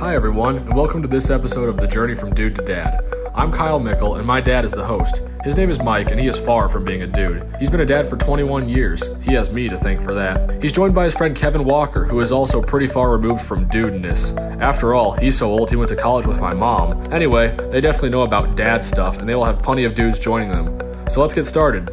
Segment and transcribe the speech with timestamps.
[0.00, 3.04] Hi, everyone, and welcome to this episode of The Journey from Dude to Dad.
[3.34, 5.20] I'm Kyle Mickle, and my dad is the host.
[5.44, 7.46] His name is Mike, and he is far from being a dude.
[7.58, 9.04] He's been a dad for 21 years.
[9.20, 10.62] He has me to thank for that.
[10.62, 14.34] He's joined by his friend Kevin Walker, who is also pretty far removed from dudeness.
[14.62, 17.12] After all, he's so old he went to college with my mom.
[17.12, 20.50] Anyway, they definitely know about dad stuff, and they will have plenty of dudes joining
[20.50, 20.78] them.
[21.10, 21.90] So let's get started.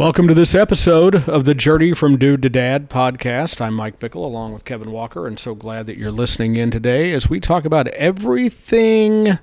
[0.00, 3.60] Welcome to this episode of the Journey from Dude to Dad podcast.
[3.60, 7.12] I'm Mike Mickle along with Kevin Walker, and so glad that you're listening in today
[7.12, 9.38] as we talk about everything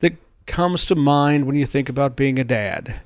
[0.00, 0.14] that
[0.46, 3.02] comes to mind when you think about being a dad.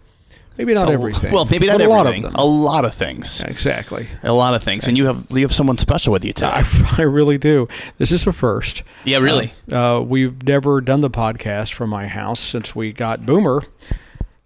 [0.56, 1.34] Maybe not So- everything.
[1.34, 2.32] Well, maybe not a lot of them.
[2.36, 3.42] A lot of things.
[3.42, 4.06] Exactly.
[4.22, 4.86] A lot of things.
[4.86, 6.46] And you have you have someone special with you today.
[6.46, 7.66] I, I really do.
[7.98, 8.84] This is a first.
[9.04, 9.52] yeah, really.
[9.68, 13.64] Uh, we've never done the podcast from my house since we got Boomer,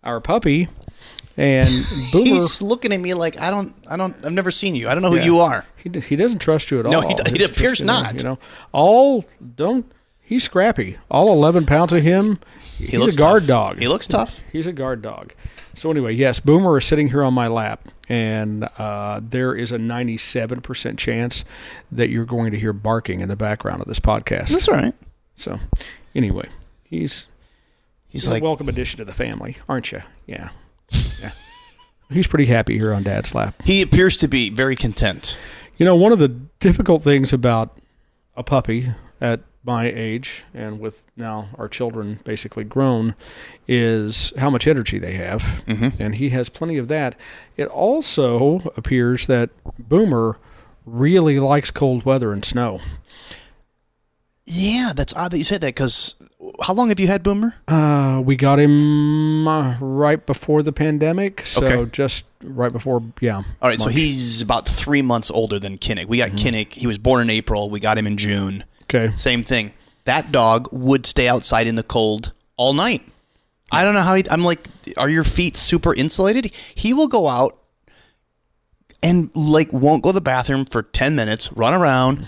[0.02, 0.68] our puppy,
[1.36, 1.68] and
[2.12, 2.24] Boomer.
[2.24, 4.88] He's looking at me like I don't I don't I've never seen you.
[4.88, 5.24] I don't know who Yeah.
[5.24, 5.66] you are.
[5.76, 7.02] He, d- he doesn't trust you at No, all.
[7.02, 8.16] No, he d- it appears not.
[8.18, 8.38] You know,
[8.72, 9.24] all
[9.56, 9.90] don't.
[10.20, 10.96] He's scrappy.
[11.10, 12.38] All eleven pounds of him.
[12.78, 13.48] he's looks a guard tough.
[13.48, 13.78] dog.
[13.78, 14.44] He looks tough.
[14.52, 15.32] He's a guard dog.
[15.76, 19.78] So anyway, yes, Boomer is sitting here on my lap, and uh, there is a
[19.78, 21.44] ninety-seven percent chance
[21.90, 24.50] that you're going to hear barking in the background of this podcast.
[24.50, 24.94] That's all right.
[25.36, 25.58] So
[26.14, 26.48] anyway,
[26.84, 27.26] he's
[28.08, 30.02] He's a like welcome addition to the family, aren't you?
[30.26, 30.50] Yeah,
[31.20, 31.32] yeah.
[32.10, 33.54] He's pretty happy here on Dad's lap.
[33.64, 35.38] he appears to be very content.
[35.76, 37.78] You know, one of the difficult things about
[38.36, 38.90] a puppy
[39.20, 43.14] at my age and with now our children basically grown
[43.68, 45.42] is how much energy they have.
[45.66, 46.02] Mm-hmm.
[46.02, 47.16] And he has plenty of that.
[47.56, 50.38] It also appears that Boomer
[50.86, 52.80] really likes cold weather and snow.
[54.44, 56.16] Yeah, that's odd that you said that because
[56.62, 57.54] how long have you had Boomer?
[57.68, 61.46] Uh, we got him uh, right before the pandemic.
[61.46, 61.90] So Okay.
[61.90, 63.36] just right before, yeah.
[63.60, 66.06] All right, so he's about three months older than Kinnick.
[66.06, 66.38] We got Mm-hmm.
[66.48, 66.72] Kinnick.
[66.72, 67.68] He was born in April.
[67.70, 68.64] We got him in June.
[68.84, 69.14] Okay.
[69.16, 69.72] Same thing.
[70.06, 73.02] That dog would stay outside in the cold all night.
[73.70, 74.24] I don't know how he.
[74.30, 76.46] I'm like, are your feet super insulated?
[76.74, 77.56] He will go out
[79.02, 82.26] and like won't go to the bathroom for ten minutes, run around.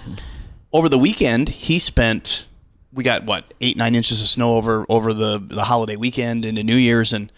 [0.73, 2.47] Over the weekend, he spent.
[2.93, 6.63] We got what eight nine inches of snow over over the the holiday weekend into
[6.63, 7.33] New Year's, and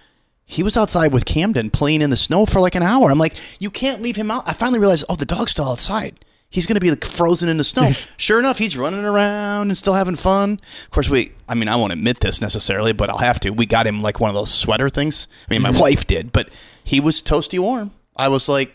[0.44, 3.10] he was outside with Camden playing in the snow for like an hour.
[3.10, 4.44] I'm like, you can't leave him out.
[4.46, 6.24] I finally realized, oh, the dog's still outside.
[6.50, 7.90] He's going to be like frozen in the snow.
[8.16, 10.60] sure enough, he's running around and still having fun.
[10.84, 13.50] Of course, we, I mean, I won't admit this necessarily, but I'll have to.
[13.50, 15.26] We got him like one of those sweater things.
[15.48, 15.80] I mean, my mm-hmm.
[15.80, 16.50] wife did, but
[16.84, 17.90] he was toasty warm.
[18.16, 18.72] I was like,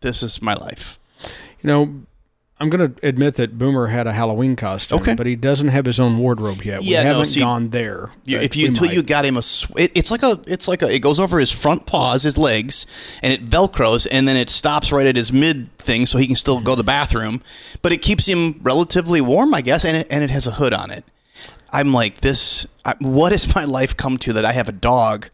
[0.00, 0.98] this is my life.
[1.62, 2.02] You know,
[2.60, 5.14] I'm going to admit that Boomer had a Halloween costume, Okay.
[5.14, 6.82] but he doesn't have his own wardrobe yet.
[6.82, 8.10] Yeah, we no, haven't see, gone there.
[8.26, 8.96] But if you until might.
[8.96, 9.42] you got him a,
[9.76, 12.84] it, it's like a, it's like a, it goes over his front paws, his legs,
[13.22, 16.36] and it velcros, and then it stops right at his mid thing, so he can
[16.36, 17.42] still go to the bathroom.
[17.80, 20.74] But it keeps him relatively warm, I guess, and it, and it has a hood
[20.74, 21.04] on it.
[21.72, 22.66] I'm like, this.
[22.84, 25.30] I, what has my life come to that I have a dog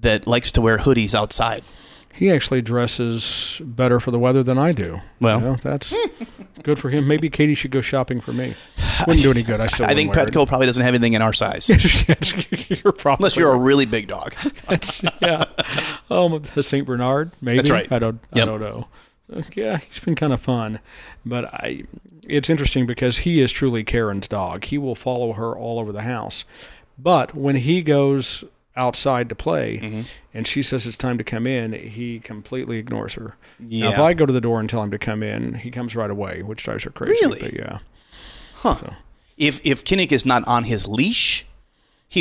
[0.00, 1.64] that likes to wear hoodies outside?
[2.12, 5.00] He actually dresses better for the weather than I do.
[5.20, 5.40] Well.
[5.40, 5.94] You know, that's
[6.62, 7.08] good for him.
[7.08, 8.54] Maybe Katie should go shopping for me.
[9.06, 9.60] Wouldn't do any good.
[9.60, 9.86] I still.
[9.86, 11.68] I think Petco probably doesn't have anything in our size,
[12.68, 14.34] you're probably unless you're a really big dog.
[15.20, 15.44] Yeah.
[16.10, 17.58] Um, a Saint Bernard, maybe.
[17.58, 17.90] That's right.
[17.90, 18.20] I don't.
[18.34, 18.42] Yep.
[18.42, 18.88] I don't know.
[19.54, 20.80] Yeah, he's been kind of fun,
[21.24, 21.84] but I.
[22.28, 24.64] It's interesting because he is truly Karen's dog.
[24.64, 26.44] He will follow her all over the house,
[26.98, 28.44] but when he goes
[28.76, 30.02] outside to play, Mm-hmm.
[30.32, 33.36] and she says it's time to come in, he completely ignores her.
[33.60, 33.88] Yeah.
[33.88, 35.94] Now, if I go to the door and tell him to come in, he comes
[35.94, 37.12] right away, which drives her crazy.
[37.22, 37.40] Really?
[37.40, 37.78] But yeah.
[38.54, 38.76] Huh.
[38.76, 38.94] So-
[39.36, 41.44] If if Kinnick is not on his leash,
[42.08, 42.20] he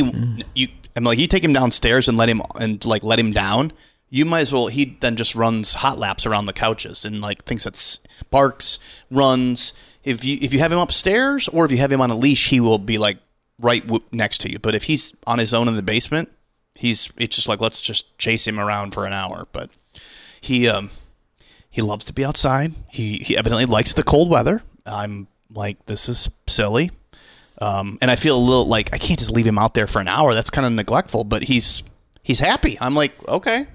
[0.56, 3.72] you I'm like you take him downstairs and let him and like let him down.
[4.10, 4.68] You might as well.
[4.68, 8.78] He then just runs hot laps around the couches and like thinks it's barks,
[9.10, 9.74] runs.
[10.04, 12.50] If you if you have him upstairs or if you have him on a leash,
[12.50, 13.20] he will be like
[13.60, 14.58] right next to you.
[14.60, 16.30] But if he's on his own in the basement,
[16.76, 19.48] he's it's just like let's just chase him around for an hour.
[19.52, 19.70] But
[20.40, 20.90] he um
[21.70, 22.74] he loves to be outside.
[22.90, 24.64] He he evidently likes the cold weather.
[24.86, 26.92] I'm like this is silly.
[27.60, 30.00] Um, and I feel a little like I can't just leave him out there for
[30.00, 30.34] an hour.
[30.34, 31.24] That's kind of neglectful.
[31.24, 31.84] But he's
[32.24, 32.78] he's happy.
[32.82, 33.68] I'm like okay.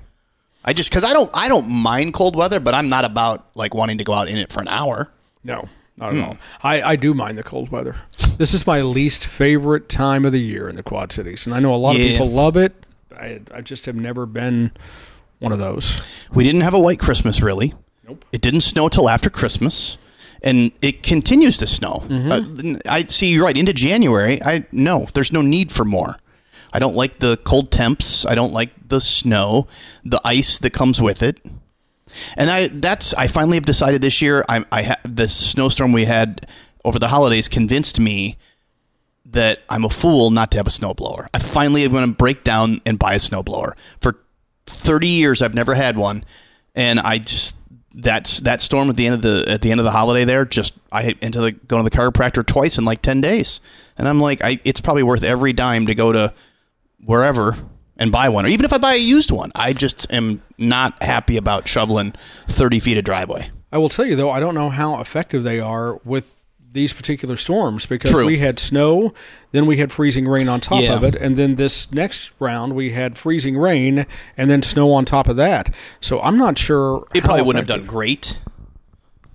[0.64, 3.74] I just because I don't I don't mind cold weather, but I'm not about like
[3.74, 5.12] wanting to go out in it for an hour.
[5.44, 6.36] No, not at all.
[6.62, 7.96] I, I do mind the cold weather.
[8.36, 11.60] This is my least favorite time of the year in the Quad Cities, and I
[11.60, 12.85] know a lot of people love it.
[13.16, 14.72] I, I just have never been
[15.38, 16.02] one of those.
[16.32, 17.74] We didn't have a white Christmas really.
[18.06, 18.24] Nope.
[18.32, 19.98] It didn't snow till after Christmas,
[20.42, 22.04] and it continues to snow.
[22.08, 22.42] Uh,
[22.88, 23.28] I see.
[23.28, 23.56] You're right.
[23.56, 25.08] Into January, I no.
[25.14, 26.16] There's no need for more.
[26.72, 28.24] I don't like the cold temps.
[28.26, 29.66] I don't like the snow,
[30.04, 31.40] the ice that comes with it.
[32.36, 34.44] And I that's I finally have decided this year.
[34.48, 36.46] I I ha- the snowstorm we had
[36.84, 38.38] over the holidays convinced me
[39.30, 41.28] that I'm a fool not to have a snowblower.
[41.34, 43.72] I finally am going to break down and buy a snowblower.
[44.00, 44.20] For
[44.66, 46.24] 30 years, I've never had one,
[46.74, 47.56] and I just
[47.98, 50.44] that's that storm at the end of the at the end of the holiday there.
[50.44, 53.60] Just I into the going to the chiropractor twice in like 10 days,
[53.96, 56.32] and I'm like, I it's probably worth every dime to go to
[57.04, 57.56] wherever
[57.96, 59.50] and buy one, or even if I buy a used one.
[59.54, 62.14] I just am not happy about shoveling
[62.48, 63.50] 30 feet of driveway.
[63.72, 66.35] I will tell you though, I don't know how effective they are with
[66.76, 68.26] these particular storms because True.
[68.26, 69.12] we had snow,
[69.50, 70.94] then we had freezing rain on top Yeah.
[70.94, 74.06] of it, and then this next round we had freezing rain
[74.36, 75.74] and then snow on top of that.
[76.00, 77.06] So I'm not sure.
[77.14, 78.38] It probably wouldn't have done great.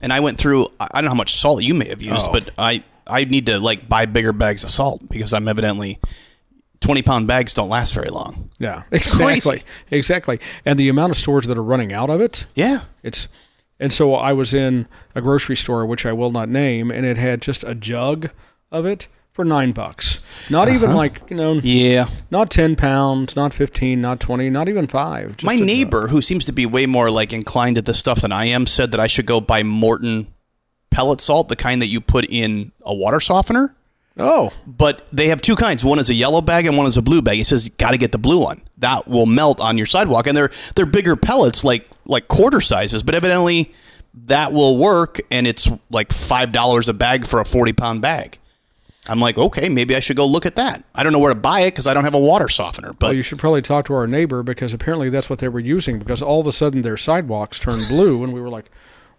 [0.02, 0.68] And I went through.
[0.80, 2.32] I don't know how much salt you may have used, Oh.
[2.32, 6.00] but I I need to like buy bigger bags of salt because I'm evidently
[6.80, 8.50] twenty pound bags don't last very long.
[8.58, 10.40] Yeah, exactly, exactly.
[10.66, 13.28] And the amount of stores that are running out of it, Yeah, it's.
[13.82, 17.18] And so I was in a grocery store, which I will not name, and it
[17.18, 18.30] had just a jug
[18.72, 20.20] of it for nine bucks.
[20.52, 20.98] Not even uh-huh.
[20.98, 22.08] like you know, yeah.
[22.30, 25.38] not ten pounds, not fifteen, not twenty, not even five.
[25.38, 28.32] just My neighbor, who seems to be way more like inclined to this stuff than
[28.32, 30.28] I am, said that I should go buy Morton
[30.92, 33.76] pellet salt, the kind that you put in a water softener.
[34.18, 35.86] Oh, But they have two kinds.
[35.86, 37.38] One is a yellow bag and one is a blue bag.
[37.38, 38.62] He says, "Got to get the blue one.
[38.80, 43.04] That will melt on your sidewalk." And they're they're bigger pellets, like like quarter sizes.
[43.04, 43.72] But evidently,
[44.26, 45.22] that will work.
[45.32, 48.38] And it's like five dollars a bag for a forty pound bag.
[49.08, 50.84] I'm like, okay, maybe I should go look at that.
[50.94, 52.94] I don't know where to buy it because I don't have a water softener.
[52.94, 55.60] But well, you should probably talk to our neighbor because apparently that's what they were
[55.60, 55.98] using.
[55.98, 58.70] Because all of a sudden their sidewalks turned blue, and we were like,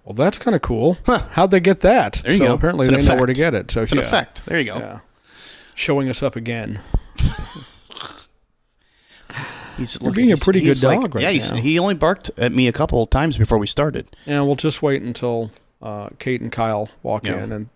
[0.04, 0.99] "Well, that's kind of cool.
[1.06, 2.54] How'd they get that?" There you so go.
[2.54, 3.70] apparently they an know where to get it.
[3.70, 4.44] So it's an effect.
[4.46, 4.78] There you go.
[4.78, 5.00] Yeah,
[5.75, 6.81] showing us up again.
[9.76, 11.56] He's You're being a he's- pretty good he's like- dog right yeah, now.
[11.56, 14.06] he only barked at me a couple of times before we started.
[14.26, 15.50] And we'll just wait until
[15.81, 17.43] uh, Kate and Kyle walk Yeah.
[17.43, 17.69] in, and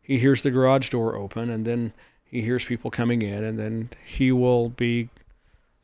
[0.00, 1.92] he hears the garage door open, and then
[2.24, 5.08] he hears people coming in, and then he will be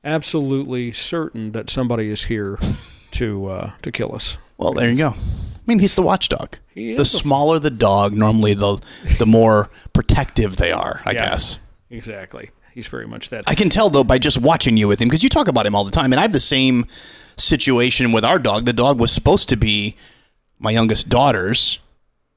[0.05, 2.59] absolutely certain that somebody is here
[3.13, 4.39] to uh, to kill us.
[4.57, 5.15] Well, there you go.
[5.71, 6.57] I mean, he's the watchdog.
[6.75, 8.79] He the smaller the dog, normally the
[9.19, 11.01] the more protective they are.
[11.05, 11.31] I Yeah.
[11.31, 11.61] guess.
[11.91, 12.51] Exactly.
[12.75, 13.45] He's very much that.
[13.47, 15.75] I can tell though by just watching you with him because you talk about him
[15.77, 16.87] all the time, and I have the same
[17.37, 18.65] situation with our dog.
[18.65, 19.97] The dog was supposed to be
[20.59, 21.79] my youngest daughter's,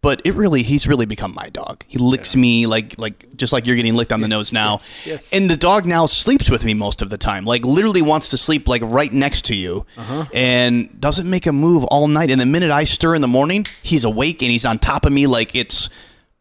[0.04, 1.84] but it really he's really become my dog.
[1.88, 4.82] He licks me like like just like you're getting licked on the nose now.
[5.06, 5.28] Yes.
[5.34, 7.46] And the dog now sleeps with me most of the time.
[7.46, 10.26] Like literally wants to sleep like right next to you, Uh-huh.
[10.32, 12.30] and doesn't make a move all night.
[12.30, 15.12] And the minute I stir in the morning, he's awake and he's on top of
[15.12, 15.90] me like it's.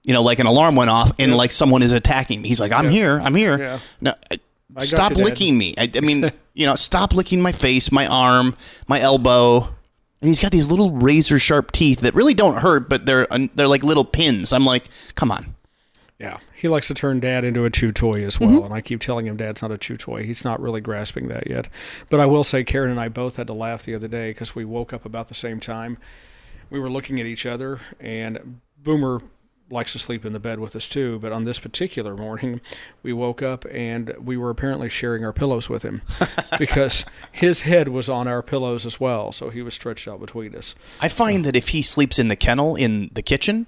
[0.04, 2.48] You know, like an alarm went off and like someone is attacking me.
[2.48, 3.78] He's like, "I'm here, I'm here." Yeah.
[4.00, 4.40] No, I-
[4.74, 5.74] got stop you, licking me.
[5.78, 8.56] I, I mean, you know, stop licking my face, my arm,
[8.88, 9.68] my elbow.
[10.22, 13.68] And he's got these little razor sharp teeth that really don't hurt, but they're they're
[13.68, 14.52] like little pins.
[14.52, 15.54] I'm like, come on.
[16.18, 16.38] yeah.
[16.54, 18.50] He likes to turn dad into a chew toy as well.
[18.50, 18.64] Mm-hmm.
[18.66, 20.22] And I keep telling him dad's not a chew toy.
[20.22, 21.66] He's not really grasping that yet.
[22.08, 24.54] But I will say, Karen and I both had to laugh the other day because
[24.54, 25.98] we woke up about the same time.
[26.70, 29.22] We were looking at each other, and Boomer
[29.72, 31.18] likes to sleep in the bed with us too.
[31.18, 32.60] But on this particular morning,
[33.02, 36.02] we woke up and we were apparently sharing our pillows with him
[36.58, 39.32] because his head was on our pillows as well.
[39.32, 40.74] So he was stretched out between us.
[41.00, 43.66] I find that if he sleeps in the kennel in the kitchen,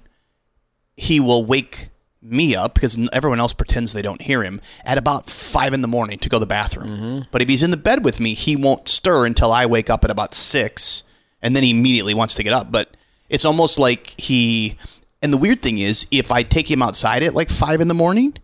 [0.95, 1.89] he will wake
[2.21, 5.87] me up because everyone else pretends they don't hear him at about five in the
[5.87, 6.87] morning to go to the bathroom.
[6.87, 7.19] Mm-hmm.
[7.31, 10.03] But if he's in the bed with me, he won't stir until I wake up
[10.03, 11.03] at about six,
[11.41, 12.71] and then he immediately wants to get up.
[12.71, 12.97] But
[13.29, 14.77] it's almost like he.
[15.25, 17.95] And the weird thing is, if I take him outside at like five in the
[17.95, 18.37] morning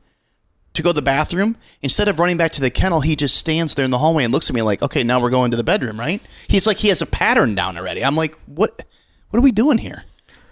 [0.74, 3.76] to go to the bathroom, instead of running back to the kennel, he just stands
[3.76, 5.64] there in the hallway and looks at me like, "Okay, now we're going to the
[5.64, 8.04] bedroom, right?" He's like, he has a pattern down already.
[8.04, 8.82] I'm like, "What?
[9.30, 10.06] What are we doing here?"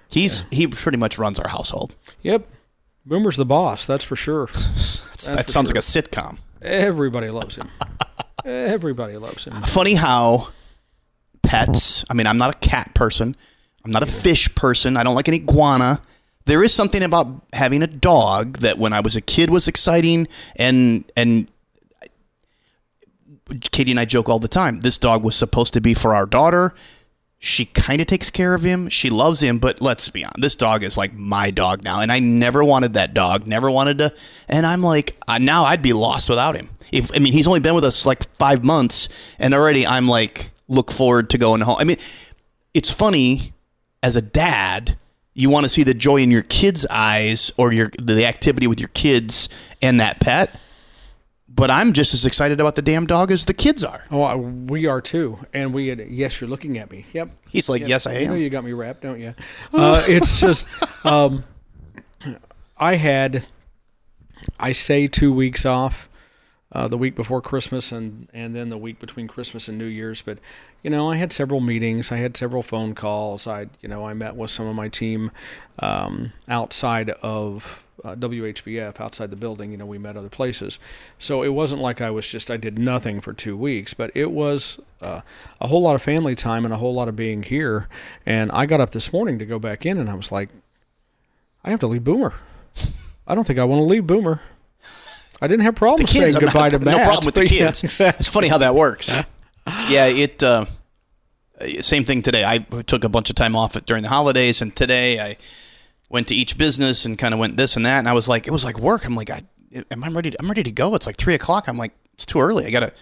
[0.08, 1.96] He's he pretty much runs our household.
[2.22, 2.48] Yep.
[3.08, 4.46] Boomer's the boss, that's for sure.
[4.54, 5.64] that for sounds sure.
[5.64, 6.38] like a sitcom.
[6.62, 7.72] Everybody loves him.
[8.46, 9.64] Everybody loves him.
[9.64, 10.50] Funny how
[11.42, 12.06] pets.
[12.08, 13.36] I mean, I'm not a cat person.
[13.84, 14.96] I'm not a fish person.
[14.96, 16.04] I don't like an iguana.
[16.46, 20.28] There is something about having a dog that when I was a kid was exciting
[20.56, 21.48] and and
[23.72, 24.82] Katie and I joke all the time.
[24.82, 26.74] This dog was supposed to be for our daughter.
[27.42, 28.90] She kind of takes care of him.
[28.90, 30.42] She loves him, but let's be honest.
[30.42, 33.48] This dog is like my dog now, and I never wanted that dog.
[33.48, 34.14] Never wanted to.
[34.50, 36.70] And I'm like, now I'd be lost without him.
[36.92, 39.08] If I mean, he's only been with us like five months,
[39.40, 41.78] and already I'm like, look forward to going home.
[41.80, 41.98] I mean,
[42.74, 43.54] it's funny
[44.04, 44.98] as a dad.
[45.34, 48.80] You want to see the joy in your kids' eyes or your the activity with
[48.80, 49.48] your kids
[49.82, 50.56] and that pet
[51.52, 54.04] but I'm just as excited about the damn dog as the kids are.
[54.12, 55.40] Oh, I- we are too.
[55.54, 57.06] And we had, yes, you're looking at me.
[57.12, 57.30] Yep.
[57.50, 58.40] He's like, yes, I You know am.
[58.40, 59.34] you got me wrapped, don't you?
[59.74, 60.66] Uh, it's just,
[61.06, 61.44] um,
[62.78, 63.46] I had,
[64.60, 66.08] I say two weeks off,
[66.72, 70.22] uh, the week before Christmas and and then the week between Christmas and New Year's.
[70.22, 70.40] But
[70.84, 73.48] you know, I had several meetings, I had several phone calls.
[73.48, 75.32] I, you know, I met with some of my team
[75.80, 77.84] um, outside of.
[78.02, 80.80] Uh, WHBF outside the building, you know, we met other places.
[81.18, 84.32] So it wasn't like I was just, I did nothing for two weeks, but it
[84.32, 85.20] was uh,
[85.60, 87.90] a whole lot of family time and a whole lot of being here.
[88.26, 90.48] And I got up this morning to go back in and I was like,
[91.66, 92.36] I have to leave Boomer.
[93.28, 94.40] I don't think I want to leave Boomer.
[95.42, 96.98] I didn't have problems saying I'm not- goodbye to Matt.
[96.98, 97.84] No problem with the kids.
[98.00, 99.10] It's funny how that works.
[99.68, 100.44] yeah, it.
[100.44, 100.66] Uh,
[101.82, 102.44] same thing today.
[102.46, 105.38] I took a bunch of time off during the holidays, and today I
[106.10, 108.00] went to each business and kind of went this and that.
[108.00, 109.06] And I was like, it was like work.
[109.06, 109.42] I'm like, I,
[109.92, 110.32] am I ready?
[110.32, 110.96] To, I'm ready to go.
[110.96, 111.68] It's like three o'clock.
[111.68, 112.66] I'm like, it's too early.
[112.66, 112.94] I gotta.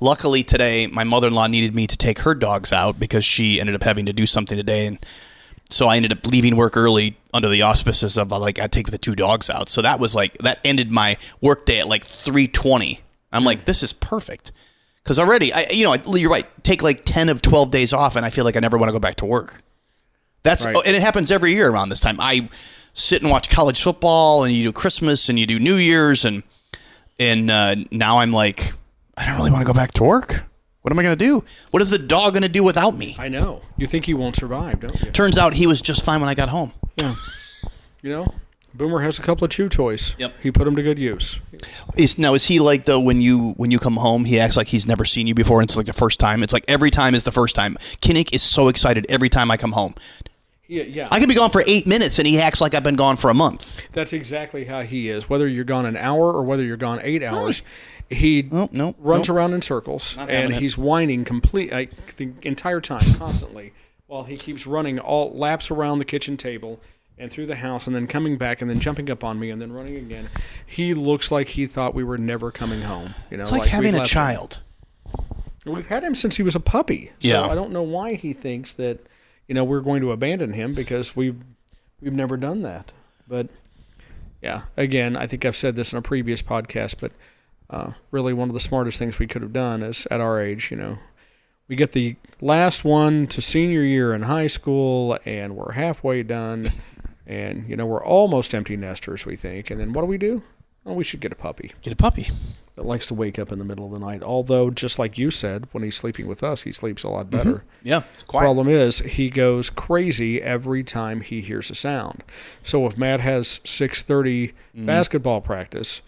[0.00, 3.84] Luckily today, my mother-in-law needed me to take her dogs out because she ended up
[3.84, 4.98] having to do something today, and
[5.72, 8.98] so I ended up leaving work early under the auspices of like I'd take the
[8.98, 9.68] two dogs out.
[9.68, 13.00] So that was like that ended my work day at like three twenty.
[13.32, 14.52] I'm like, this is perfect
[15.02, 16.46] because already I you know I- you're right.
[16.64, 18.92] Take like ten of twelve days off, and I feel like I never want to
[18.92, 19.62] go back to work.
[20.42, 20.74] That's Right.
[20.76, 22.20] oh, and it happens every year around this time.
[22.20, 22.48] I
[22.94, 26.42] sit and watch college football, and you do Christmas, and you do New Year's, and
[27.18, 28.72] and uh, now I'm like,
[29.16, 30.44] I don't really want to go back to work.
[30.82, 31.44] What am I going to do?
[31.70, 33.14] What is the dog going to do without me?
[33.18, 33.62] I know.
[33.76, 35.10] You think he won't survive, don't you?
[35.12, 36.72] Turns out he was just fine when I got home.
[36.96, 37.14] Yeah.
[38.02, 38.34] You know,
[38.74, 40.16] Boomer has a couple of chew toys.
[40.18, 40.34] Yep.
[40.42, 41.38] He put them to good use.
[41.96, 44.66] Is now is he like though when you when you come home he acts like
[44.66, 47.14] he's never seen you before and it's like the first time it's like every time
[47.14, 49.94] is the first time Kinnick is so excited every time I come home
[50.66, 51.08] Yeah, yeah.
[51.10, 53.30] I could be gone for eight minutes and he acts like I've been gone for
[53.30, 55.28] a month That's exactly how he is.
[55.30, 57.62] Whether you're gone an hour or whether you're gone eight hours,
[58.10, 59.34] he Oh, no, runs no.
[59.34, 63.72] around in circles Not and he's whining complete like, the entire time, constantly,
[64.06, 66.80] while he keeps running all laps around the kitchen table
[67.18, 69.60] and through the house, and then coming back and then jumping up on me and
[69.62, 70.28] then running again.
[70.66, 73.14] He looks like he thought we were never coming home.
[73.30, 74.14] You know, it's like, we having a left him.
[74.14, 74.60] child
[75.64, 77.12] We've had him since he was a puppy.
[77.20, 77.42] So Yeah.
[77.46, 78.98] I don't know why he thinks that,
[79.46, 81.36] you know, we're going to abandon him because we've
[82.00, 82.90] we've never done that.
[83.28, 83.46] But
[84.42, 87.12] yeah, again, I think I've said this in a previous podcast, but
[87.70, 90.70] uh, really one of the smartest things we could have done is at our age,
[90.70, 90.98] you know,
[91.68, 96.72] we get the last one to senior year in high school and we're halfway done
[97.26, 99.70] and you know we're almost empty nesters we think.
[99.70, 100.42] And then what do we do?
[100.84, 101.72] Oh we should get a puppy.
[101.80, 102.28] Get a puppy.
[102.74, 104.22] That likes to wake up in the middle of the night.
[104.22, 107.64] Although, just like you said, when he's sleeping with us, he sleeps a lot better.
[107.82, 108.44] yeah it's quiet.
[108.44, 112.24] Problem is, he goes crazy every time he hears a sound.
[112.62, 116.00] So if Matt has 6:30 basketball practice,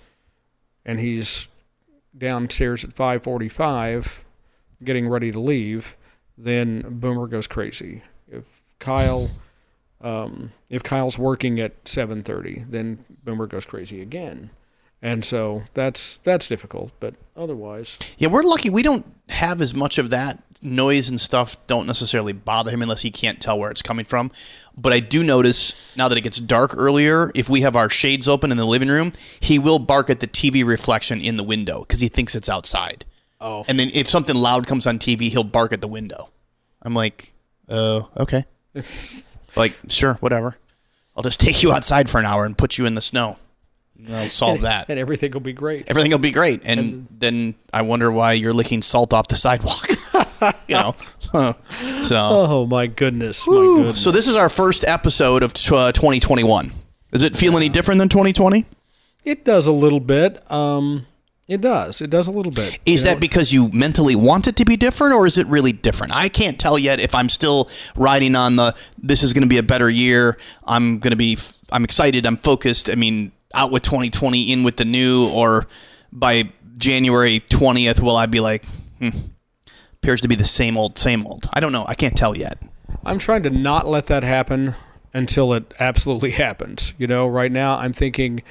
[0.84, 1.48] and he's
[2.16, 4.24] downstairs at 5:45,
[4.82, 5.96] getting ready to leave,
[6.36, 8.02] then Boomer goes crazy.
[8.28, 8.44] If
[8.78, 9.30] Kyle,
[10.00, 14.50] um, if Kyle's working at 7:30, then Boomer goes crazy again.
[15.04, 19.98] And so that's that's difficult, but otherwise, yeah we're lucky we don't have as much
[19.98, 23.82] of that noise and stuff don't necessarily bother him unless he can't tell where it's
[23.82, 24.30] coming from
[24.76, 28.28] but I do notice now that it gets dark earlier if we have our shades
[28.28, 31.80] open in the living room he will bark at the TV reflection in the window
[31.80, 33.04] because he thinks it's outside
[33.44, 36.30] oh, And then if something loud comes on TV, he'll bark at the window.
[36.82, 37.32] I'm like,
[37.68, 38.46] uh, okay.
[38.74, 39.24] it's
[39.56, 40.56] Like, sure, whatever.
[41.16, 43.38] I'll just take you outside for an hour and put you in the snow.
[43.98, 44.88] And I'll solve that.
[44.88, 45.84] and everything will be great.
[45.86, 46.60] Everything will be great.
[46.64, 49.88] And then I wonder why you're licking salt off the sidewalk.
[50.68, 50.94] you know.
[52.04, 54.00] So, Oh my goodness, my goodness.
[54.02, 56.70] so this is our first episode of t- uh, 2021.
[57.10, 58.66] Does it feel any different than 2020?
[59.24, 60.48] It does a little bit.
[60.52, 61.06] Um,
[61.48, 62.00] it does.
[62.00, 62.78] It does a little bit.
[62.86, 65.46] Is You know, that because you mentally want it to be different, or is it
[65.48, 66.14] really different?
[66.14, 69.58] I can't tell yet if I'm still riding on the this is going to be
[69.58, 70.36] a better year.
[70.64, 71.36] I'm going to be.
[71.72, 72.26] I'm excited.
[72.26, 72.88] I'm focused.
[72.90, 75.66] I mean, out with 2020, in with the new, or
[76.12, 78.64] by January 20th, will I be like,
[78.98, 79.10] hmm,
[79.94, 81.48] appears to be the same old, same old?
[81.52, 81.84] I don't know.
[81.86, 82.58] I can't tell yet.
[83.04, 84.74] I'm trying to not let that happen
[85.12, 86.92] until it absolutely happens.
[86.98, 88.42] You know, right now I'm thinking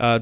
[0.00, 0.20] uh,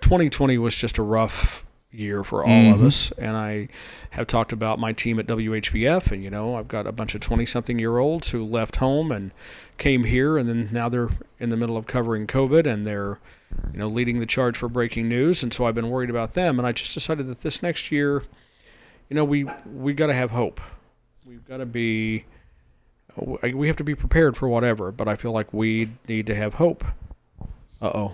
[0.00, 3.68] 2020 was just a rough year for all of us, and I
[4.10, 7.22] have talked about my team at WHBF, and you know, I've got a bunch of
[7.22, 9.32] 20 something year olds who left home and
[9.78, 11.08] came here, and then now they're
[11.38, 13.18] in the middle of covering COVID, and they're
[13.72, 16.58] you know leading the charge for breaking news, and so I've been worried about them,
[16.58, 18.22] and I just decided that this next year,
[19.08, 20.60] you know, we we got to have hope.
[21.26, 22.24] We've got to be
[23.52, 26.54] we have to be prepared for whatever, but I feel like we need to have
[26.54, 26.84] hope.
[27.80, 28.12] Uh oh.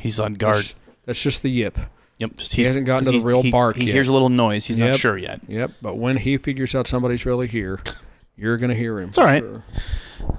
[0.00, 0.72] He's on guard.
[1.06, 1.78] That's just the yip.
[2.18, 2.40] Yep.
[2.40, 3.92] He hasn't gotten to the real he, bark He yet.
[3.94, 4.66] hears a little noise.
[4.66, 4.86] He's Yep.
[4.92, 5.40] not sure yet.
[5.48, 5.72] Yep.
[5.80, 7.80] But when he figures out somebody's really here,
[8.36, 9.08] you're going to hear him.
[9.08, 9.44] It's all right.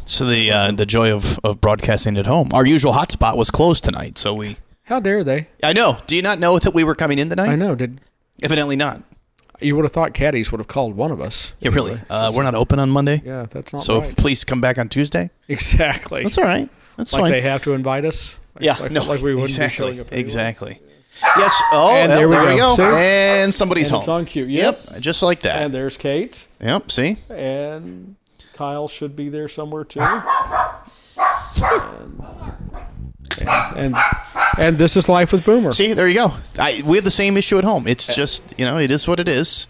[0.05, 2.49] So the uh, the joy of, of broadcasting at home.
[2.53, 4.57] Our usual hotspot was closed tonight, so we.
[4.83, 5.47] How dare they?
[5.61, 5.97] I know.
[6.07, 7.49] Do you not know that we were coming in tonight?
[7.49, 7.75] I know.
[7.75, 8.01] Did
[8.41, 9.01] Evidently not.
[9.61, 11.53] you would have thought caddies would have called one of us?
[11.59, 11.99] Yeah, really.
[12.09, 14.17] Uh, we're not open on Monday, Yeah, that's not so right.
[14.17, 15.29] please come back on Tuesday.
[15.47, 16.23] Exactly.
[16.23, 16.69] That's all right.
[16.97, 17.31] That's like fine.
[17.31, 18.37] they have to invite us.
[18.55, 20.07] Like, yeah, like, no, like we wouldn't exactly, be showing up.
[20.11, 20.19] anyway.
[20.21, 20.81] exactly.
[21.37, 21.53] Yes.
[21.71, 22.75] Oh, And there there, we we go.
[22.75, 22.95] go.
[22.95, 24.01] And somebody's And home.
[24.01, 24.45] it's on cue.
[24.45, 24.79] Yep.
[24.91, 25.61] Yep, just like that.
[25.63, 26.91] And there's Kate, yep.
[26.91, 27.17] See.
[27.29, 28.15] and
[28.53, 29.99] Kyle should be there somewhere too.
[30.01, 30.23] and,
[33.41, 33.95] and, and
[34.57, 35.71] and this is life with Boomer.
[35.71, 36.33] See, there you go.
[36.59, 37.87] I, we have the same issue at home.
[37.87, 39.67] It's just, you know, it is what it is.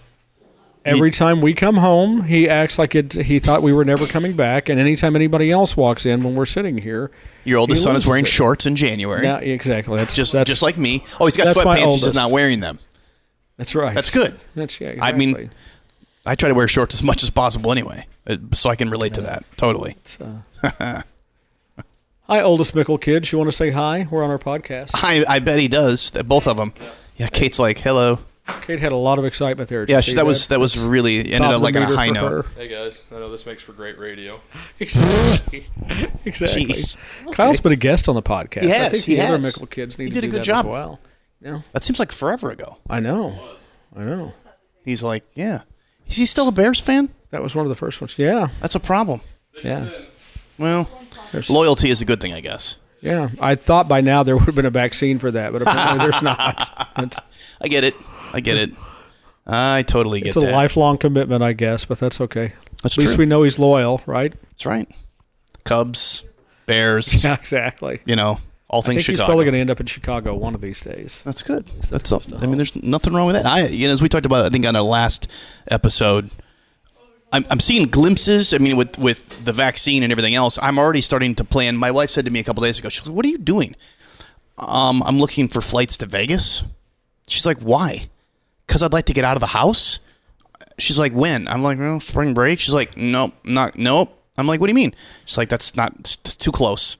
[0.85, 3.13] Every time we come home, he acts like it.
[3.13, 6.45] He thought we were never coming back, and anytime anybody else walks in when we're
[6.45, 7.09] sitting here,
[7.45, 8.29] Your oldest son is wearing it.
[8.29, 9.23] shorts in January.
[9.23, 9.97] yeah, exactly.
[9.97, 11.05] That's just that's just like me.
[11.19, 11.91] Oh, he's got sweatpants.
[11.91, 12.79] He's just not wearing them.
[13.57, 13.95] that's right.
[13.95, 14.39] That's good.
[14.55, 14.95] That's yeah.
[15.01, 15.51] I mean.
[16.25, 19.15] I try to wear shorts as much as possible anyway, uh, so I can relate
[19.15, 19.97] to that totally.
[20.63, 21.01] Uh,
[22.23, 23.29] hi, oldest Mickle kids.
[23.31, 24.07] You want to say hi?
[24.09, 24.91] We're on our podcast.
[24.93, 26.11] I I bet he does.
[26.11, 26.73] Both of them.
[27.17, 27.27] Yeah.
[27.27, 28.19] Kate's like, hello.
[28.63, 29.85] Kate had a lot of excitement there.
[29.85, 32.07] Did Yeah, she, see that was that was really ended up like on a high
[32.09, 32.29] for note.
[32.31, 32.45] her.
[32.57, 34.41] Hey guys, I know this makes for great radio.
[34.79, 35.67] Exactly.
[36.25, 36.65] exactly.
[36.65, 36.97] Jeez.
[37.31, 38.63] Kyle's been a guest on the podcast.
[38.63, 39.55] He I think he the other has.
[39.55, 40.65] Mickle kids need He to did a good that job.
[40.65, 40.99] as well.
[41.41, 42.77] Yeah, That seems like forever ago.
[42.89, 43.37] I know.
[43.95, 44.33] I know.
[44.85, 45.61] He's like, yeah.
[46.07, 47.09] Is he still a Bears fan?
[47.31, 48.15] That was one of the first ones.
[48.17, 49.21] Yeah, That's a problem.
[49.63, 49.89] yeah.
[50.57, 50.89] Well,
[51.31, 52.77] There's- loyalty is a good thing, I guess.
[53.01, 56.09] Yeah, I thought by now there would have been a vaccine for that, but apparently
[56.09, 56.89] there's not.
[56.99, 57.17] It's,
[57.59, 57.95] I get it.
[58.33, 58.71] I get it.
[59.45, 60.29] I totally get it.
[60.29, 60.51] it's a that.
[60.51, 62.53] lifelong commitment, I guess, but that's okay.
[62.81, 64.33] That's At least we know he's loyal, right?
[64.51, 64.89] That's right.
[65.63, 66.23] Cubs,
[66.65, 68.01] Bears, Yeah, exactly.
[68.05, 70.55] you know, all I things think he's probably going to end up in Chicago one
[70.55, 71.21] of these days.
[71.23, 71.67] That's good.
[71.89, 73.45] That's all, I mean, there's nothing wrong with that.
[73.45, 75.27] I, you know, as we talked about, I think on our last
[75.67, 76.29] episode,
[77.31, 78.53] I'm, I'm seeing glimpses.
[78.53, 81.75] I mean, with with the vaccine and everything else, I'm already starting to plan.
[81.77, 83.75] My wife said to me a couple days ago, she's like, "What are you doing?"
[84.59, 86.61] Um, I'm looking for flights to Vegas.
[87.27, 88.07] She's like, "Why?"
[88.67, 89.99] Because I'd like to get out of the house.
[90.77, 94.59] She's like, "When?" I'm like, "Well, spring break." She's like, "Nope, not nope." I'm like,
[94.59, 94.95] "What do you mean?"
[95.25, 96.97] She's like, "That's not it's too close."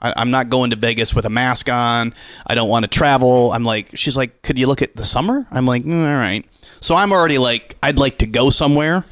[0.00, 2.14] I, I'm not going to Vegas with a mask on.
[2.46, 3.52] I don't want to travel.
[3.52, 5.46] I'm like, she's like, could you look at the summer?
[5.50, 6.44] I'm like, mm, all right.
[6.80, 9.04] So I'm already like, I'd like to go somewhere.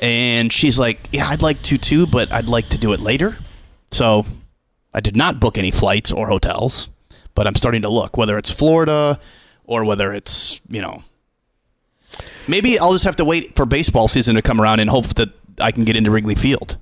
[0.00, 3.38] And she's like, yeah, I'd like to too, but I'd like to do it later.
[3.92, 4.26] So
[4.92, 6.88] I did not book any flights or hotels,
[7.34, 9.18] but I'm starting to look, whether it's Florida
[9.64, 11.02] or whether it's, you know,
[12.46, 15.30] maybe I'll just have to wait for baseball season to come around and hope that
[15.60, 16.76] I can get into Wrigley Field.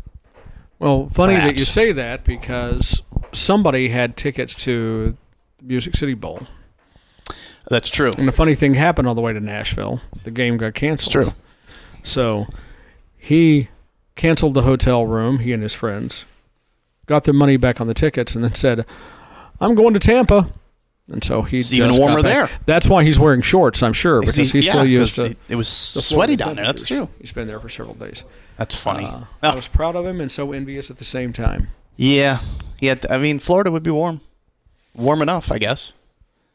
[0.79, 5.17] Well, funny that you say that because somebody had tickets to
[5.59, 6.47] the Music City Bowl.
[7.71, 8.13] That's true.
[8.19, 10.01] And the funny thing happened on the way to Nashville.
[10.25, 11.25] The game got canceled.
[11.25, 11.41] It's true.
[12.03, 12.47] So
[13.17, 13.69] he
[14.17, 16.25] canceled the hotel room, he and his friends,
[17.07, 18.85] got their money back on the tickets, and then said,
[19.61, 20.51] I'm going to Tampa.
[21.13, 22.49] And so he's even warmer there.
[22.65, 25.39] That's why he's wearing shorts, I'm sure, because Because he's he- still used to it-
[25.51, 26.65] it was sweaty down there.
[26.65, 27.09] That's true.
[27.21, 28.25] He's been there for several days.
[28.57, 29.05] That's funny.
[29.05, 29.49] Uh, Oh.
[29.51, 31.69] I was proud of him and so envious at the same time.
[31.97, 32.41] Yeah,
[32.81, 32.95] yeah.
[33.11, 34.21] I mean, Florida would be warm,
[34.95, 35.93] warm enough, I guess.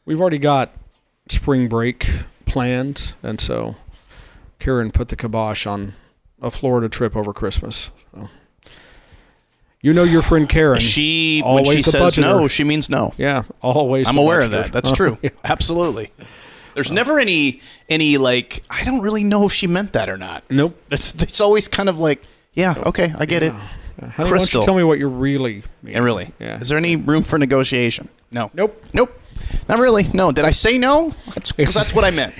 [0.04, 0.72] We've already got
[1.28, 2.10] spring break
[2.46, 3.76] planned, and so
[4.58, 5.94] Karen put the kibosh on
[6.42, 7.90] a Florida trip over Christmas.
[8.12, 8.28] So.
[9.82, 10.78] You know your friend Karen.
[10.78, 13.14] She when she always says no, she means no.
[13.16, 14.08] yeah, always.
[14.08, 14.72] I'm aware of that.
[14.72, 15.16] That's true.
[15.22, 15.30] yeah.
[15.42, 16.12] Absolutely.
[16.74, 20.44] There's never any any like I don't really know if she meant that or not.
[20.50, 20.80] Nope.
[20.90, 23.52] It's it's always kind of like yeah, okay, I get it.
[23.52, 24.60] Honey, why don't Crystal.
[24.60, 25.96] you tell me what you're really mean?
[25.96, 26.58] And really, Yeah.
[26.60, 28.08] is there any room for negotiation?
[28.30, 28.50] No.
[28.54, 28.84] Nope.
[28.92, 29.18] Nope.
[29.68, 30.04] Not really.
[30.12, 30.32] No.
[30.32, 31.14] Did I say no?
[31.34, 32.34] That's because that's what I meant.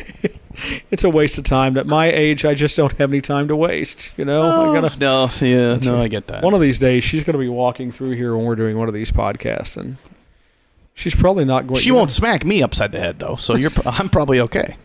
[0.90, 1.76] It's a waste of time.
[1.76, 4.12] At my age, I just don't have any time to waste.
[4.16, 4.98] You know, I oh, gotta.
[4.98, 5.30] no.
[5.40, 5.76] Yeah.
[5.76, 6.02] No.
[6.02, 6.42] I get that.
[6.42, 8.88] One of these days, she's going to be walking through here when we're doing one
[8.88, 9.96] of these podcasts, and
[10.94, 11.76] she's probably not going.
[11.76, 13.70] To She won't smack me upside the head though, so you're.
[13.86, 14.76] I'm probably okay.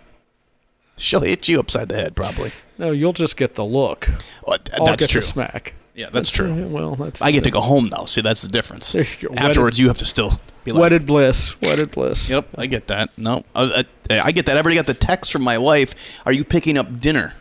[0.98, 2.52] She'll hit you upside the head, probably.
[2.78, 4.10] No, you'll just get the look.
[4.46, 5.22] Well, th- I'll that's get true.
[5.22, 5.74] the smack.
[5.96, 6.68] Yeah, that's true.
[6.68, 8.06] Well, that's I get to go home though.
[8.06, 8.92] See, that's the difference.
[8.92, 9.36] There you go.
[9.36, 11.60] Afterwards, you have to still be like, Wedded bliss.
[11.62, 12.30] Wedded bliss.
[12.30, 13.18] Yep, I get that.
[13.18, 14.58] No, uh, uh, I get that.
[14.58, 15.96] I already got the text from my wife.
[16.26, 17.34] Are you picking up dinner?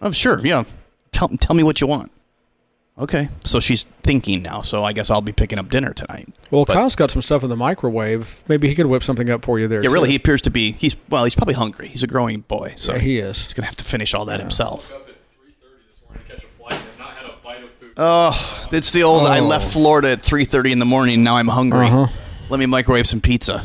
[0.00, 0.44] Oh, sure.
[0.44, 0.64] Yeah.
[1.12, 2.10] Tell tell me what you want.
[2.98, 3.28] Okay.
[3.44, 4.60] So she's thinking now.
[4.62, 6.28] So I guess I'll be picking up dinner tonight.
[6.50, 8.42] Well, But- Kyle's got some stuff in the microwave.
[8.48, 9.82] Maybe he could whip something up for you there.
[9.82, 9.94] Yeah, too.
[9.94, 10.08] really.
[10.10, 10.72] He appears to be.
[10.72, 11.24] He's well.
[11.24, 11.88] He's probably hungry.
[11.88, 13.42] He's a growing boy, so Yeah, he is.
[13.42, 14.92] he's gonna have to finish all that himself.
[14.92, 17.34] Woke up at 3:30 this morning to catch a flight and have not had a
[17.42, 17.81] bite of food.
[17.96, 19.26] Oh, it's the old.
[19.26, 19.46] I Oh.
[19.46, 21.22] left Florida at three thirty in the morning.
[21.22, 21.86] Now I'm hungry.
[21.86, 22.06] Uh-huh.
[22.48, 23.64] Let me microwave some pizza.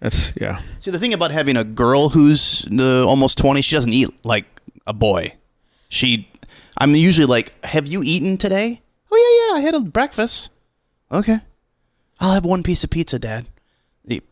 [0.00, 0.60] That's yeah.
[0.80, 4.44] See, the thing about having a girl who's uh, almost 20, she doesn't eat like
[4.86, 5.34] a boy.
[5.88, 6.28] She,
[6.76, 8.80] I'm usually like, have you eaten today?
[9.12, 10.50] Oh, yeah, yeah, I had a breakfast.
[11.12, 11.38] Okay.
[12.18, 13.46] I'll have one piece of pizza, Dad.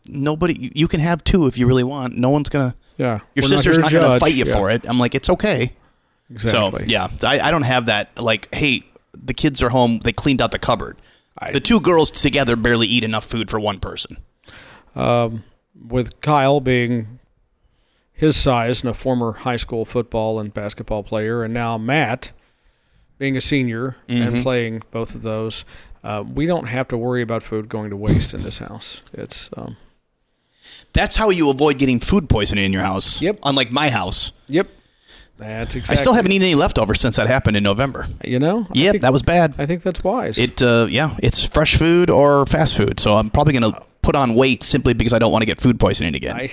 [0.05, 2.17] Nobody, you can have two if you really want.
[2.17, 3.19] No one's going to, Yeah.
[3.35, 4.19] your We're sister's not going to judge.
[4.19, 4.83] fight you Yeah, for it.
[4.85, 5.71] I'm like, it's okay.
[6.29, 6.85] Exactly.
[6.85, 8.09] So, yeah, I, I don't have that.
[8.19, 8.83] Like, hey,
[9.21, 9.99] the kids are home.
[10.03, 10.97] They cleaned out the cupboard.
[11.37, 14.17] I- the two girls together barely eat enough food for one person.
[14.95, 17.19] With Kyle being
[18.13, 22.31] his size and a former high school football and basketball player, and now Matt
[23.17, 24.21] being a senior Mm-hmm.
[24.35, 25.63] and playing both of those,
[26.03, 29.01] uh, we don't have to worry about food going to waste in this house.
[29.13, 29.77] It's um,
[30.93, 33.21] That's how you avoid getting food poisoning in your house.
[33.21, 33.39] Yep.
[33.43, 34.33] Unlike my house.
[34.47, 34.67] yep.
[35.41, 35.97] That's exactly.
[35.97, 38.07] I still haven't eaten any leftovers since that happened in November.
[38.23, 38.67] You know.
[38.73, 39.55] Yep, think, that was bad.
[39.57, 40.37] I think that's wise.
[40.37, 42.99] It, uh, yeah, it's fresh food or fast food.
[42.99, 45.59] So I'm probably going to put on weight simply because I don't want to get
[45.59, 46.35] food poisoning again.
[46.35, 46.51] I,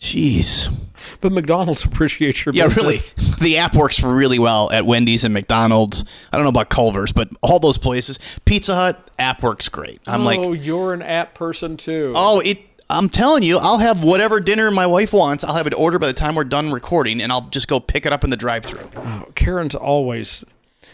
[0.00, 0.72] Jeez.
[1.20, 3.10] but McDonald's appreciates your Yeah, business.
[3.16, 3.34] really.
[3.40, 6.04] The app works really well at Wendy's and McDonald's.
[6.32, 8.18] I don't know about Culver's, but all those places.
[8.44, 10.00] Pizza Hut app works great.
[10.06, 12.12] I'm oh, like, you're an app person too.
[12.14, 12.60] oh, it.
[12.90, 15.44] I'm telling you, I'll have whatever dinner my wife wants.
[15.44, 18.06] I'll have it ordered by the time we're done recording, and I'll just go pick
[18.06, 18.90] it up in the drive-through.
[18.96, 20.42] Oh, Karen's always.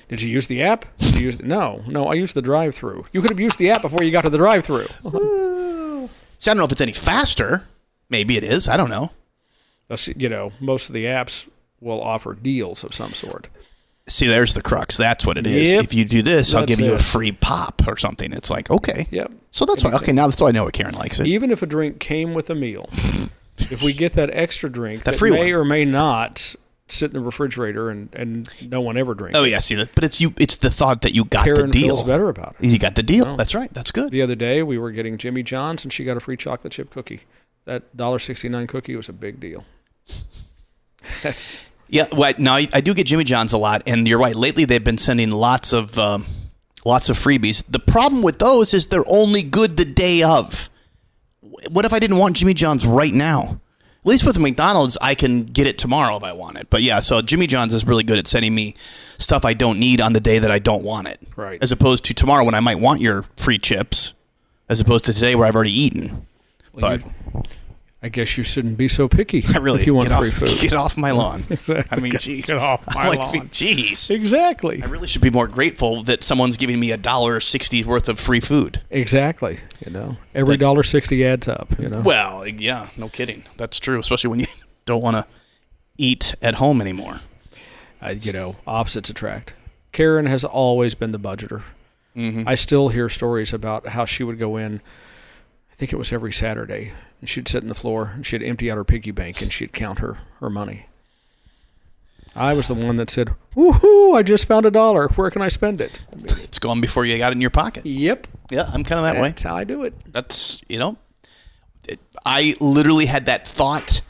[0.08, 0.86] Did you use the app?
[0.98, 2.08] Did you use the, no, no.
[2.08, 3.06] I used the drive-through.
[3.12, 4.86] You could have used the app before you got to the drive-through.
[6.38, 7.64] See, I don't know if it's any faster.
[8.10, 8.68] Maybe it is.
[8.68, 9.12] I don't know.
[10.16, 11.48] You know, most of the apps
[11.80, 13.48] will offer deals of some sort.
[14.06, 14.96] See, there's the crux.
[14.98, 15.68] That's what it is.
[15.68, 15.84] Yep.
[15.84, 18.32] If you do this, I'll That's give you a free pop or something.
[18.32, 19.06] It's like, okay.
[19.10, 19.32] Yep.
[19.50, 19.92] So that's why.
[19.94, 21.26] Okay, now that's why I know what Karen likes it.
[21.26, 22.90] Even if a drink came with a meal,
[23.58, 25.62] if we get that extra drink That that, free may one.
[25.62, 26.54] or may not
[26.88, 29.38] sit in the refrigerator and, and no one ever drinks.
[29.38, 29.94] Oh yeah, see that.
[29.94, 30.34] But it's you.
[30.36, 31.86] It's the thought that you got Karen the deal.
[31.96, 32.68] feels better about it.
[32.68, 33.26] You got the deal.
[33.26, 33.36] Oh.
[33.36, 33.72] That's right.
[33.72, 34.10] That's good.
[34.10, 36.90] The other day we were getting Jimmy John's and she got a free chocolate chip
[36.90, 37.22] cookie.
[37.64, 39.64] That dollar sixty nine cookie was a big deal.
[41.22, 42.06] That's Yeah.
[42.12, 44.34] Well, now I, I do get Jimmy John's a lot, and you're right.
[44.34, 46.26] Lately, they've been sending lots of um,
[46.84, 47.62] lots of freebies.
[47.68, 50.70] The problem with those is they're only good the day of.
[51.68, 53.60] What if I didn't want Jimmy John's right now?
[54.04, 56.68] At least with McDonald's, I can get it tomorrow if I want it.
[56.68, 58.74] But yeah, so Jimmy John's is really good at sending me
[59.16, 61.22] stuff I don't need on the day that I don't want it.
[61.36, 61.58] Right.
[61.62, 64.12] As opposed to tomorrow when I might want your free chips,
[64.68, 66.26] as opposed to today where I've already eaten.
[66.74, 67.02] But
[68.04, 69.42] I guess you shouldn't be so picky.
[69.54, 70.60] I really if you want get free off, food.
[70.60, 71.44] Get off my lawn.
[71.50, 71.96] Exactly.
[71.96, 72.46] I mean, jeez.
[72.46, 73.48] get off I'm my like, lawn.
[73.48, 74.10] Jeez.
[74.10, 74.82] Exactly.
[74.82, 78.20] I really should be more grateful that someone's giving me a dollar sixty worth of
[78.20, 78.82] free food.
[78.90, 79.60] Exactly.
[79.86, 81.78] You know, every dollar sixty adds up.
[81.78, 82.00] You know.
[82.02, 83.44] Well, yeah, no kidding.
[83.56, 84.46] That's true, especially when you
[84.84, 85.26] don't want to
[85.96, 87.22] eat at home anymore.
[88.02, 89.54] uh, you know, opposites attract.
[89.92, 91.62] Karen has always been the budgeter.
[92.14, 92.46] Mm-hmm.
[92.46, 94.82] I still hear stories about how she would go in.
[95.72, 96.92] I think it was every Saturday,
[97.24, 99.72] and she'd sit on the floor and she'd empty out her piggy bank and she'd
[99.72, 100.84] count her her money.
[102.36, 104.14] I was the one that said, "Woohoo!
[104.14, 105.08] I just found a dollar.
[105.08, 107.48] Where can I spend it?" I mean, It's gone before you got it in your
[107.48, 107.86] pocket.
[107.86, 109.28] yep, Yeah, I'm kind of that way.
[109.28, 109.94] that's how I do it.
[110.12, 110.98] That's you know,
[111.88, 114.02] it, I literally had that thought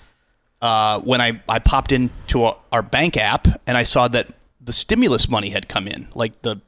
[0.60, 4.26] uh, when I I popped into our, our bank app and I saw that
[4.60, 6.60] the stimulus money had come in, like the,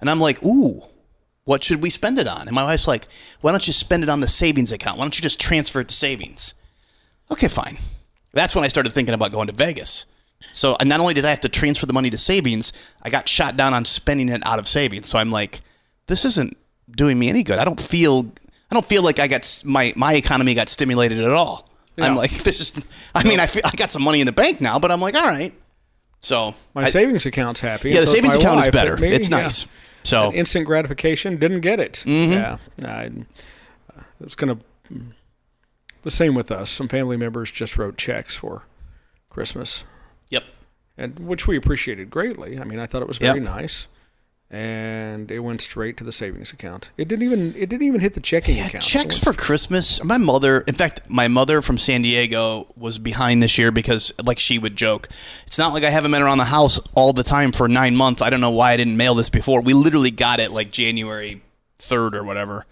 [0.00, 0.82] and I'm like, ooh,
[1.44, 2.42] what should we spend it on?
[2.48, 3.06] And my wife's like,
[3.40, 4.98] why don't you spend it on the savings account?
[4.98, 6.54] Why don't you just transfer it to savings?
[7.30, 7.78] Okay, fine.
[8.32, 10.06] That's when I started thinking about going to Vegas.
[10.52, 13.56] So not only did I have to transfer the money to savings, I got shot
[13.56, 15.08] down on spending it out of savings.
[15.08, 15.60] So I'm like,
[16.06, 16.56] this isn't
[16.90, 17.58] doing me any good.
[17.58, 18.30] I don't feel
[18.70, 21.68] I don't feel like I got my my economy got stimulated at all.
[21.96, 22.72] I'm like this is
[23.14, 25.14] I mean I feel, I got some money in the bank now, but I'm like
[25.14, 25.54] all right.
[26.20, 27.90] So My I- savings account's happy.
[27.90, 28.96] yeah, the so savings account is better.
[28.96, 29.48] me, it's yeah.
[30.04, 32.04] So instant gratification didn't get it.
[32.06, 32.32] Mm-hmm.
[32.32, 33.10] Yeah, I,
[33.96, 34.58] uh, it's gonna.
[36.02, 36.70] The same with us.
[36.70, 38.64] Some family members just wrote checks for
[39.30, 39.84] Christmas,
[40.28, 40.44] yep.
[40.98, 42.58] and which we appreciated greatly.
[42.58, 43.48] I mean, I thought it was very Yep.
[43.48, 43.86] nice,
[44.50, 46.90] and it went straight to the savings account.
[46.96, 47.54] It didn't even.
[47.56, 48.84] It didn't even hit the checking Yeah, account.
[48.84, 50.02] checks for Christmas.
[50.04, 54.38] My mother, in fact, my mother from San Diego was behind this year because, like
[54.38, 55.08] she would joke,
[55.46, 58.22] it's not like I haven't been around the house all the time for nine months.
[58.22, 59.60] I don't know why I didn't mail this before.
[59.60, 61.42] We literally got it like January
[61.78, 62.64] third or whatever,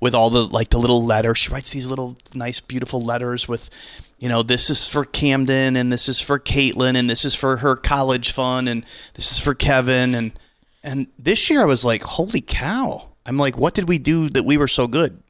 [0.00, 1.34] with all the like the little letter.
[1.34, 3.70] She writes these little nice, beautiful letters with,
[4.18, 7.58] you know, this is for Camden and this is for Caitlin and this is for
[7.58, 10.32] her college fund and this is for Kevin and
[10.82, 13.08] and this year I was like, holy cow.
[13.26, 15.22] I'm like, what did we do that we were so good?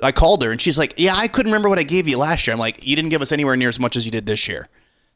[0.00, 2.46] I- called her and she's like, yeah, I couldn't remember what I gave you last
[2.46, 2.52] year.
[2.52, 4.68] I'm like, you didn't give us anywhere near as much as you did this year.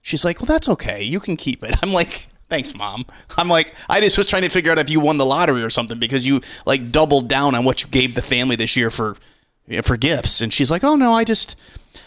[0.02, 1.02] She's like, well, that's okay.
[1.02, 1.76] You can keep it.
[1.82, 3.06] I'm like, thanks, mom.
[3.36, 5.70] I'm like, I just was trying to figure out if you won the lottery or
[5.70, 9.16] something because you like doubled down on what you gave the family this year for
[9.66, 11.56] you know, for gifts, and she's like, "Oh no, I just,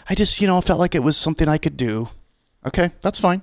[0.10, 2.10] I just, you know, felt like it was something I could do."
[2.66, 3.42] Okay, that's fine.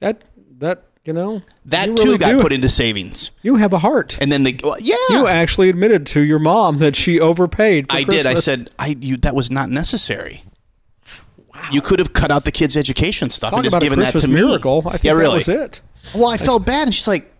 [0.00, 0.22] That
[0.58, 4.18] that you know That you too really got put into savings, You have a heart.
[4.20, 7.88] and then they, well, yeah, you actually admitted to your mom that she overpaid.
[7.90, 8.26] For I did.
[8.26, 10.44] I said, I you that was not necessary.
[11.54, 11.68] Wow.
[11.70, 14.22] You could have cut out the kids' education stuff Talk and just given that Christmas
[14.24, 14.34] to me.
[14.34, 14.82] miracle.
[14.86, 15.38] I think yeah, that really.
[15.38, 15.80] was it.
[16.14, 17.32] Well, I felt bad, and she's like,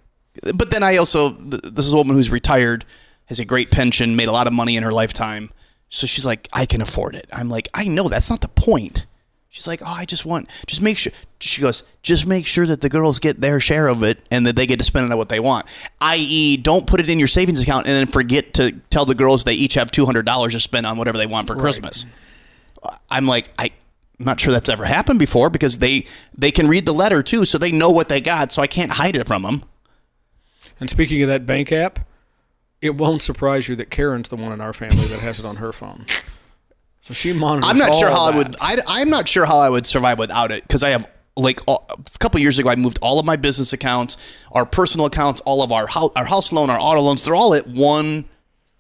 [0.55, 2.85] but then I also, this is a woman who's retired,
[3.27, 5.51] has a great pension, made a lot of money in her lifetime.
[5.89, 7.29] So she's like, I can afford it.
[7.33, 9.05] I'm like, I know that's not the point.
[9.53, 11.13] She's like, oh, I just want, just make sure.
[11.39, 14.57] She goes, just make sure that the girls get their share of it and that
[14.57, 15.67] they get to spend it on what they want.
[16.01, 19.45] I.e., don't put it in your savings account and then forget to tell the girls
[19.45, 22.07] they each have two hundred dollars to spend on whatever they want for Christmas.
[23.11, 23.73] I'm like, I,
[24.19, 27.45] I'm not sure that's ever happened before because they they can read the letter too,
[27.45, 29.65] so they know what they got, so I can't hide it from them.
[30.81, 32.09] And speaking of that bank app,
[32.81, 35.57] it won't surprise you that Karen's the one in our family that has it on
[35.57, 36.07] her phone.
[37.03, 37.69] So she monitors.
[37.69, 38.57] I'm not sure how I would.
[38.61, 41.87] I, I'm not sure how I would survive without it because I have like all,
[41.89, 44.17] a couple years ago I moved all of my business accounts,
[44.53, 47.25] our personal accounts, all of our house, our house loan, our auto loans.
[47.25, 48.27] They're all at one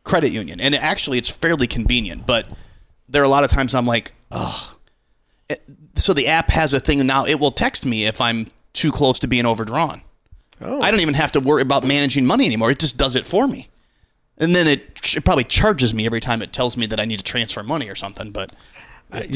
[0.04, 2.26] credit union, and actually it's fairly convenient.
[2.26, 2.46] But
[3.08, 4.76] there are a lot of times I'm like, oh.
[5.96, 7.26] So the app has a thing now.
[7.26, 10.00] It will text me if I'm too close to being overdrawn.
[10.60, 10.80] Oh.
[10.80, 12.70] I don't even have to worry about managing money anymore.
[12.70, 13.68] It just does it for me.
[14.42, 17.18] And then it, it probably charges me every time it tells me that I need
[17.18, 18.32] to transfer money or something.
[18.32, 18.52] But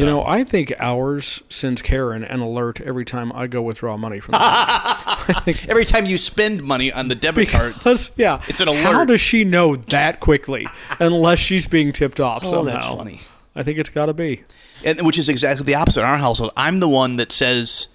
[0.01, 4.19] You know, I think ours sends Karen an alert every time I go withdraw money
[4.19, 7.77] from the every time you spend money on the debit card,
[8.17, 8.83] yeah, It's an alert.
[8.83, 10.67] How does she know that quickly
[10.99, 12.73] unless she's being tipped off oh, somehow?
[12.73, 13.21] that's funny.
[13.55, 14.43] I think it's got to be.
[14.85, 16.51] And, which is exactly the opposite in our household.
[16.57, 17.87] I'm the one that says,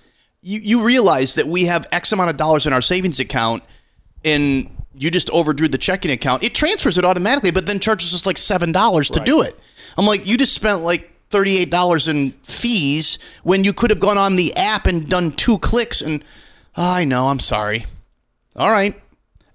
[0.42, 3.64] you, you realize that we have X amount of dollars in our savings account
[4.24, 6.44] and you just overdrew the checking account.
[6.44, 9.58] It transfers it automatically, but then charges us like $7 to do it.
[9.98, 14.36] I'm like, you just spent like $38 in fees when you could have gone on
[14.36, 16.24] the app and done two clicks and
[16.76, 17.86] "Oh, I know, I'm sorry.
[18.56, 19.02] All right.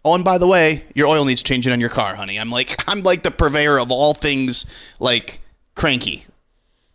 [0.04, 2.38] Oh, and by the way, your oil needs changing on your car, honey.
[2.38, 4.64] I'm like I'm like the purveyor of all things
[5.00, 5.40] like
[5.74, 6.24] cranky.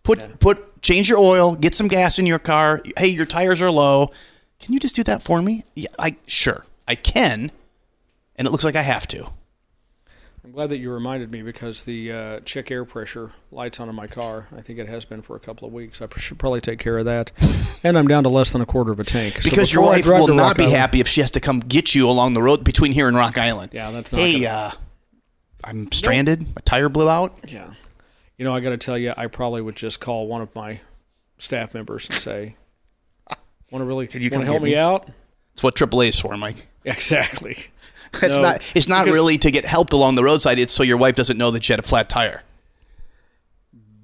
[0.03, 2.81] Put put change your oil, get some gas in your car.
[2.97, 4.09] Hey, your tires are low.
[4.59, 5.63] Can you just do that for me?
[5.75, 6.65] Yeah, I sure.
[6.87, 7.51] I can.
[8.41, 9.23] And it looks like I have to.
[10.43, 13.93] I'm glad that you reminded me because the uh, check air pressure lights on in
[13.93, 14.47] my car.
[14.57, 16.01] I think it has been for a couple of weeks.
[16.01, 17.31] I should probably take care of that.
[17.83, 19.35] and I'm down to less than a quarter of a tank.
[19.43, 21.29] So Because your before I wife will not Rock be Island- happy if she has
[21.29, 23.73] to come get you along the road between here and Rock Island.
[23.75, 24.71] Yeah, that's not Hey, gonna- uh
[25.63, 26.41] I'm stranded.
[26.55, 27.37] My tire blew out.
[27.47, 27.71] Yeah.
[28.39, 30.79] You know, I got to tell you, I probably would just call one of my
[31.37, 32.55] staff members and say,
[33.69, 35.07] "Want to really Can you want to help me me?" out?"
[35.53, 36.67] It's what AAA is for, Mike.
[36.83, 37.67] Exactly.
[38.21, 38.61] It's No, not.
[38.75, 40.59] It's not really to get helped along the roadside.
[40.59, 42.43] It's so your wife doesn't know that you had a flat tire.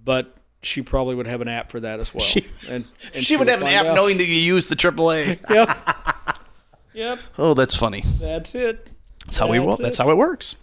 [0.04, 2.24] But she probably would have an app for that as well.
[2.24, 5.40] She- and, and she would have an app knowing that you use the AAA.
[5.50, 6.38] Yep.
[6.94, 7.20] yep.
[7.38, 8.04] oh, that's funny.
[8.20, 8.90] That's it.
[9.26, 9.60] That's how we.
[9.60, 10.04] That's That's it.
[10.06, 10.56] how it works.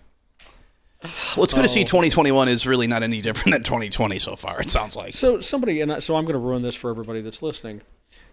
[1.37, 1.85] Well, it's good to see Oh.
[1.85, 4.63] 2021 is really not any different than 2020 so far.
[4.63, 5.13] It sounds like.
[5.15, 7.83] So somebody, and I, so I'm going to ruin this for everybody that's listening.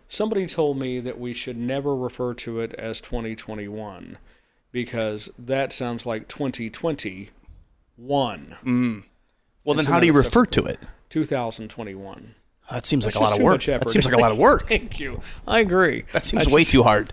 [0.07, 4.17] Somebody told me that we should never refer to it as 2021
[4.71, 9.03] because that sounds like 2021,
[9.63, 10.79] Well, then how do you refer to it?
[11.09, 12.35] 2021.
[12.69, 13.63] That seems like That's a lot of work.
[13.63, 14.67] That seems like a lot of work.
[14.69, 15.21] Thank you.
[15.45, 16.05] I agree.
[16.13, 17.11] That seems That's way just- too hard.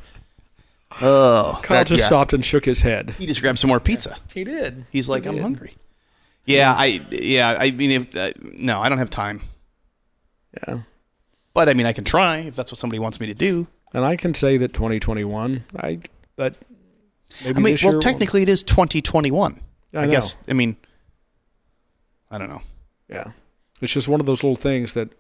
[1.03, 2.07] Oh, Kyle that- just yeah.
[2.07, 3.11] stopped and shook his head.
[3.19, 4.17] He just grabbed some more pizza.
[4.33, 4.87] He did.
[4.91, 5.43] He's like, He I'm did.
[5.43, 5.75] hungry.
[6.47, 9.43] Yeah, I yeah, I mean, if uh, no, I don't have time.
[10.67, 10.81] Yeah.
[11.53, 13.67] But I mean, I can try if that's what somebody wants me to do.
[13.93, 15.65] And I can say that 2021.
[15.77, 15.99] I
[16.37, 16.55] but
[17.45, 19.61] maybe I mean, well, technically, it is 2021.
[19.95, 20.37] I I, guess.
[20.49, 20.77] I mean,
[22.31, 22.63] I don't know.
[23.09, 23.33] Yeah.
[23.81, 25.11] It's just one of those little things that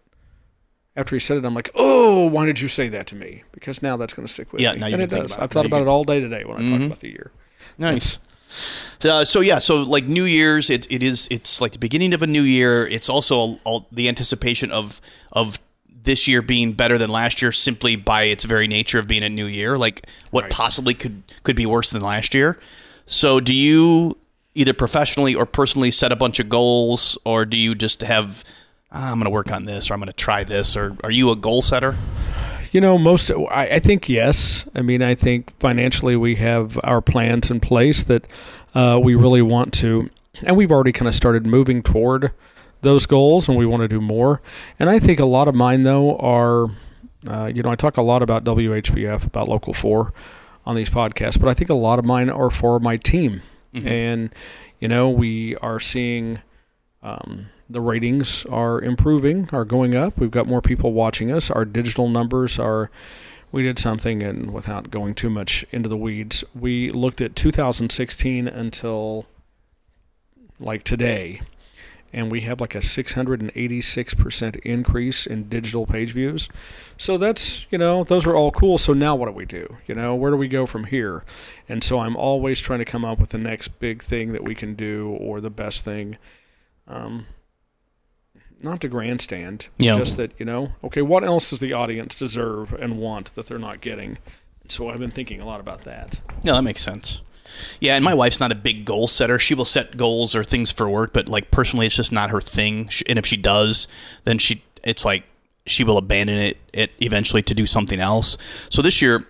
[0.96, 3.44] after he said it, I'm like, oh, why did you say that to me?
[3.52, 4.80] Because now that's going to stick with Yeah, me.
[4.80, 5.32] now you and it think does.
[5.32, 5.44] about it.
[5.44, 6.70] I've thought about can- it all day today when I Mhm.
[6.72, 7.30] talked about the year.
[7.78, 8.18] Nice.
[9.04, 12.22] Uh, so yeah, so like New Year's, it, it is it's like the beginning of
[12.22, 12.86] a new year.
[12.86, 15.00] It's also all, the anticipation of
[15.32, 15.60] of
[16.04, 19.28] this year being better than last year simply by its very nature of being a
[19.28, 19.76] new year.
[19.76, 20.52] Like what Right.
[20.52, 22.58] possibly could could be worse than last year.
[23.06, 24.16] So do you
[24.54, 28.44] either professionally or personally set a bunch of goals, or do you just have
[28.90, 31.10] "Ah, I'm going to work on this, or I'm going to try this, or are
[31.10, 31.96] you a goal setter?
[32.72, 34.66] You know, most I, I think yes.
[34.74, 38.26] I mean, I think financially we have our plans in place that
[38.74, 40.10] uh, we really want to,
[40.42, 42.30] and we've already kind of started moving toward
[42.80, 44.40] those goals, and we want to do more.
[44.78, 46.68] And I think a lot of mine though are,
[47.26, 50.12] uh, you know, I talk a lot about WHBF about Local Four
[50.64, 53.42] on these podcasts, but I think a lot of mine are for my team,
[53.84, 54.34] and
[54.80, 56.40] you know, we are seeing.
[57.00, 60.18] Um, the ratings are improving, are going up.
[60.18, 61.50] We've got more people watching us.
[61.50, 62.90] Our digital numbers are.
[63.50, 68.46] We did something, and without going too much into the weeds, we looked at 2016
[68.46, 69.26] until
[70.60, 71.40] like today,
[72.12, 76.48] and we have like a 686% increase in digital page views.
[76.96, 78.78] So that's, you know, those are all cool.
[78.78, 79.76] So now what do we do?
[79.86, 81.24] You know, where do we go from here?
[81.68, 84.54] And so I'm always trying to come up with the next big thing that we
[84.54, 86.16] can do or the best thing.
[86.86, 87.26] Um,
[88.62, 89.96] not to grandstand, Yeah.
[89.96, 93.58] just that, you know, okay, what else does the audience deserve and want that they're
[93.58, 94.18] not getting?
[94.68, 96.20] So I've been thinking a lot about that.
[96.42, 97.20] Yeah, that makes sense.
[97.80, 99.38] Yeah, and my wife's not a big goal setter.
[99.38, 102.40] She will set goals or things for work, but like personally, it's just not her
[102.40, 102.90] thing.
[103.06, 103.88] And if she does,
[104.24, 105.24] then she it's like
[105.66, 108.36] she will abandon it, it eventually to do something else.
[108.70, 109.26] So this year,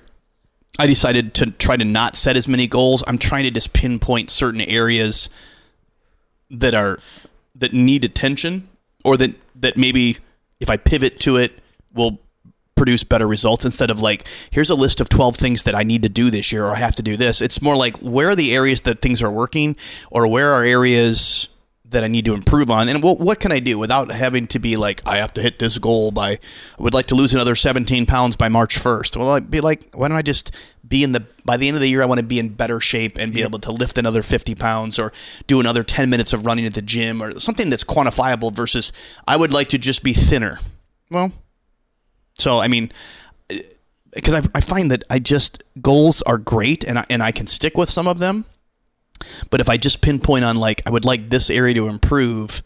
[0.79, 3.03] I decided to try to not set as many goals.
[3.07, 5.29] I'm trying to just pinpoint certain areas
[6.51, 6.99] that are
[7.57, 8.69] that need attention,
[9.05, 10.19] or that that maybe
[10.61, 11.59] if I pivot to it
[11.93, 12.19] will
[12.79, 16.03] produce better results instead of like here's a list of 12 things that I need
[16.05, 17.43] to do this year or I have to do this.
[17.43, 19.77] It's more like where are the areas that things are working
[20.11, 21.49] or where are areas
[21.91, 24.59] that I need to improve on and what what can I do without having to
[24.59, 26.39] be like I have to hit this goal by I
[26.79, 29.17] would like to lose another 17 pounds by March 1st.
[29.17, 30.51] Well, I'd be like why don't I just
[30.87, 32.81] be in the by the end of the year I want to be in better
[32.81, 35.13] shape and be able to lift another 50 pounds or
[35.47, 38.93] do another 10 minutes of running at the gym or something that's quantifiable versus
[39.27, 40.61] I would like to just be thinner.
[41.11, 41.33] Well,
[42.39, 42.93] so I mean,
[44.13, 47.47] because I, I find that I just goals are great and I, and I can
[47.47, 48.45] stick with some of them,
[49.51, 52.63] but if I just pinpoint on like I would like this area to improve,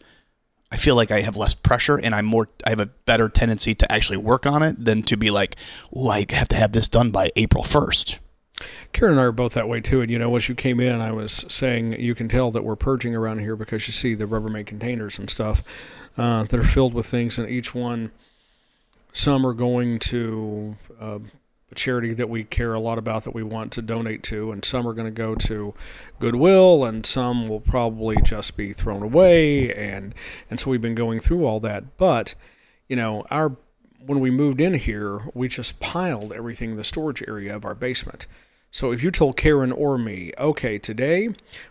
[0.71, 3.75] I feel like I have less pressure and I'm more I have a better tendency
[3.75, 5.55] to actually work on it than to be like,
[5.95, 8.19] oh, I have to have this done by April first.
[8.93, 10.01] Karen and I are both that way too.
[10.01, 12.75] And you know, as you came in, I was saying you can tell that we're
[12.75, 15.63] purging around here because you see the Rubbermaid containers and stuff
[16.17, 18.11] uh, that are filled with things, and each one,
[19.13, 21.19] some are going to uh,
[21.71, 24.63] a charity that we care a lot about that we want to donate to, and
[24.63, 25.73] some are going to go to
[26.19, 30.13] Goodwill, and some will probably just be thrown away, and
[30.49, 31.97] and so we've been going through all that.
[31.97, 32.35] But
[32.87, 33.55] you know, our
[34.05, 37.75] when we moved in here, we just piled everything in the storage area of our
[37.75, 38.27] basement.
[38.73, 41.29] So if you told Karen or me, okay, today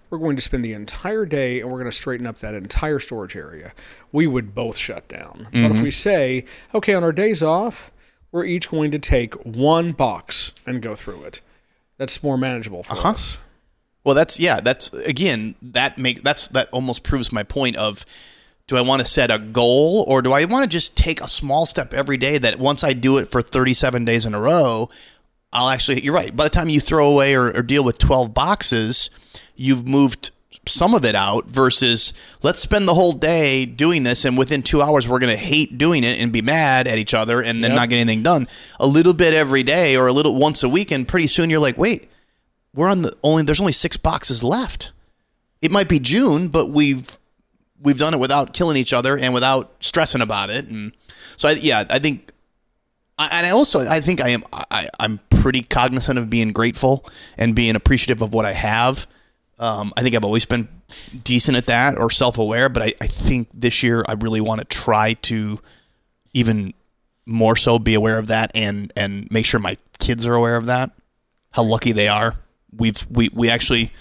[0.09, 3.01] we're going to spend the entire day and we're going to straighten up that entire
[3.01, 3.73] storage area,
[4.13, 5.49] we would both shut down.
[5.51, 5.83] But if mm-hmm.
[5.83, 7.91] we say, okay, on our days off,
[8.31, 11.41] we're each going to take one box and go through it,
[11.99, 13.09] that's more manageable for uh-huh.
[13.11, 13.39] us.
[14.05, 14.61] Well, that's yeah.
[14.61, 18.05] That's again that make that's that almost proves my point of
[18.69, 21.29] do I want to set a goal or do I want to just take a
[21.29, 24.89] small step every day that once I do it for 37 days in a row,
[25.53, 26.35] I'll actually you're right.
[26.35, 29.11] By the time you throw away or, or deal with 12 boxes,
[29.55, 30.31] you've moved
[30.67, 32.13] some of it out versus
[32.43, 35.77] let's spend the whole day doing this and within 2 hours we're going to hate
[35.77, 37.77] doing it and be mad at each other and then Yep.
[37.77, 38.47] not get anything done.
[38.79, 41.59] A little bit every day or a little once a week and pretty soon you're
[41.59, 42.09] like, "Wait,
[42.75, 44.93] we're on the only there's only six boxes left.
[45.61, 47.19] It might be June, but we've
[47.81, 50.67] we've done it without killing each other and without stressing about it.
[50.69, 50.93] And
[51.37, 52.31] so I, yeah, I think,
[53.19, 57.05] And I also I think I am I, I'm pretty cognizant of being grateful
[57.37, 59.07] and being appreciative of what I have.
[59.59, 60.69] Um, I think I've always been
[61.23, 64.61] decent at that or self aware, but I, I think this year I really want
[64.61, 65.61] to try to
[66.33, 66.75] even
[67.27, 70.67] more so be aware of that and and make sure my kids are aware of
[70.67, 70.91] that
[71.53, 72.35] how lucky they are.
[72.77, 73.93] We've we we actually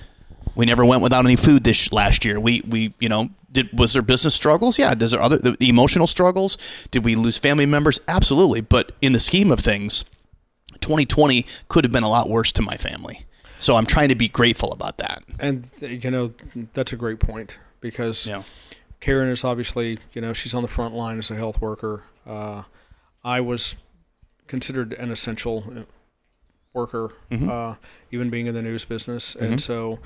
[0.56, 2.40] we never went without any food this last year.
[2.40, 4.80] We we you know did was there business struggles?
[4.80, 4.94] Yeah.
[4.96, 6.58] Does there other the emotional struggles?
[6.92, 8.00] Did we lose family members?
[8.08, 8.62] Absolutely.
[8.62, 10.06] But in the scheme of things,
[10.82, 13.26] 2020 could have been a lot worse to my family.
[13.60, 15.24] So I'm trying to be grateful about that.
[15.40, 16.34] And you know,
[16.74, 18.44] that's a great point because Yeah.
[19.00, 22.04] Karen is obviously, you know, she's on the front line as a health worker.
[22.26, 22.64] Uh,
[23.24, 23.76] I was
[24.48, 25.82] considered an essential uh,
[26.74, 27.76] worker, uh,
[28.12, 30.00] even being in the news business, and so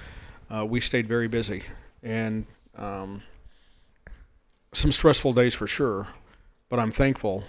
[0.49, 1.63] uh, we stayed very busy
[2.01, 2.45] and
[2.77, 3.21] um,
[4.75, 6.07] some stressful days for sure.
[6.69, 7.43] But I'm thankful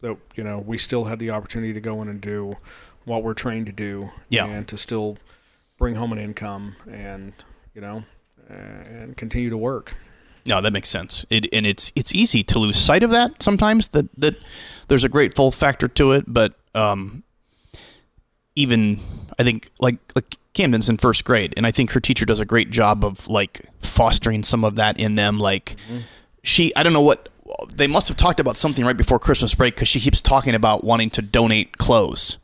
[0.00, 2.56] that you know we still had the opportunity to go in and do
[3.04, 4.46] what we're trained to do, Yeah.
[4.46, 5.18] and to still
[5.76, 7.32] bring home an income and
[7.74, 8.04] you know
[8.48, 9.94] and continue to work.
[10.44, 11.24] No, that makes sense.
[11.30, 13.88] It, and it's it's easy to lose sight of that sometimes.
[13.88, 14.36] That that
[14.88, 17.22] there's a grateful factor to it, but um,
[18.54, 19.00] even
[19.38, 22.44] I think like like Camden's in first grade, and I think her teacher does a
[22.44, 25.38] great job of like fostering some of that in them.
[25.38, 25.76] Like
[26.42, 27.28] she, I don't know what
[27.72, 30.84] they must have talked about something right before Christmas break because she keeps talking about
[30.84, 32.38] wanting to donate clothes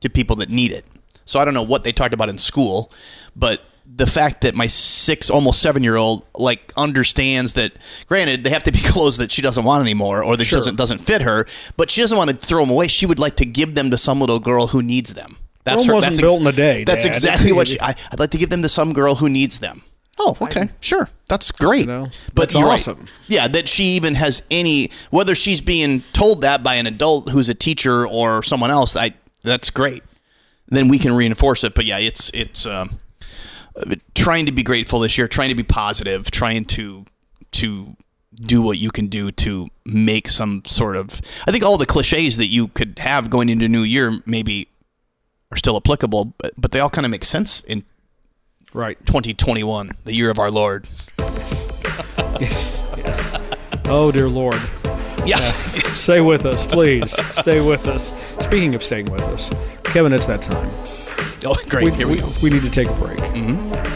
[0.00, 0.84] to people that need it.
[1.24, 2.90] So I don't know what they talked about in school,
[3.34, 7.72] but the fact that my six, almost seven year old, like understands that.
[8.06, 10.58] Granted, they have to be clothes that she doesn't want anymore, or that Sure.
[10.58, 11.46] doesn't doesn't fit her.
[11.76, 12.88] But she doesn't want to throw them away.
[12.88, 15.36] She would like to give them to some little girl who needs them.
[15.64, 15.94] That's Rome her.
[15.94, 17.14] wasn't that's built in a day, That's Dad.
[17.14, 17.80] exactly what she.
[17.80, 19.82] I, I'd like to give them to some girl who needs them.
[20.18, 21.82] Oh, okay, sure, that's great.
[21.82, 22.74] You know, but that's you're right.
[22.74, 23.08] awesome.
[23.26, 27.48] Yeah, that she even has any whether she's being told that by an adult who's
[27.48, 28.96] a teacher or someone else.
[28.96, 30.02] I that's great.
[30.68, 31.74] Then we can reinforce it.
[31.74, 32.98] But yeah, it's it's um,
[33.76, 37.06] uh, trying to be grateful this year, trying to be positive, trying to
[37.52, 37.96] to
[38.34, 41.20] do what you can do to make some sort of.
[41.46, 44.68] I think all the cliches that you could have going into New Year maybe
[45.52, 47.84] are still applicable, but, but they all kind of make sense in
[48.74, 48.98] Right.
[49.06, 50.88] 2021, the year of our Lord.
[51.18, 51.68] Yes.
[52.40, 52.82] Yes.
[52.96, 53.40] Yes.
[53.86, 54.58] Oh dear Lord.
[55.26, 55.36] Yeah.
[55.38, 55.52] Uh,
[55.92, 57.12] stay with us, please.
[57.38, 58.14] Stay with us.
[58.40, 59.50] Speaking of staying with us,
[59.84, 60.70] Kevin, it's that time.
[61.44, 61.92] oh, great.
[61.92, 62.32] Here we go.
[62.42, 63.18] we need to take a break.
[63.18, 63.92] Mm-hmm.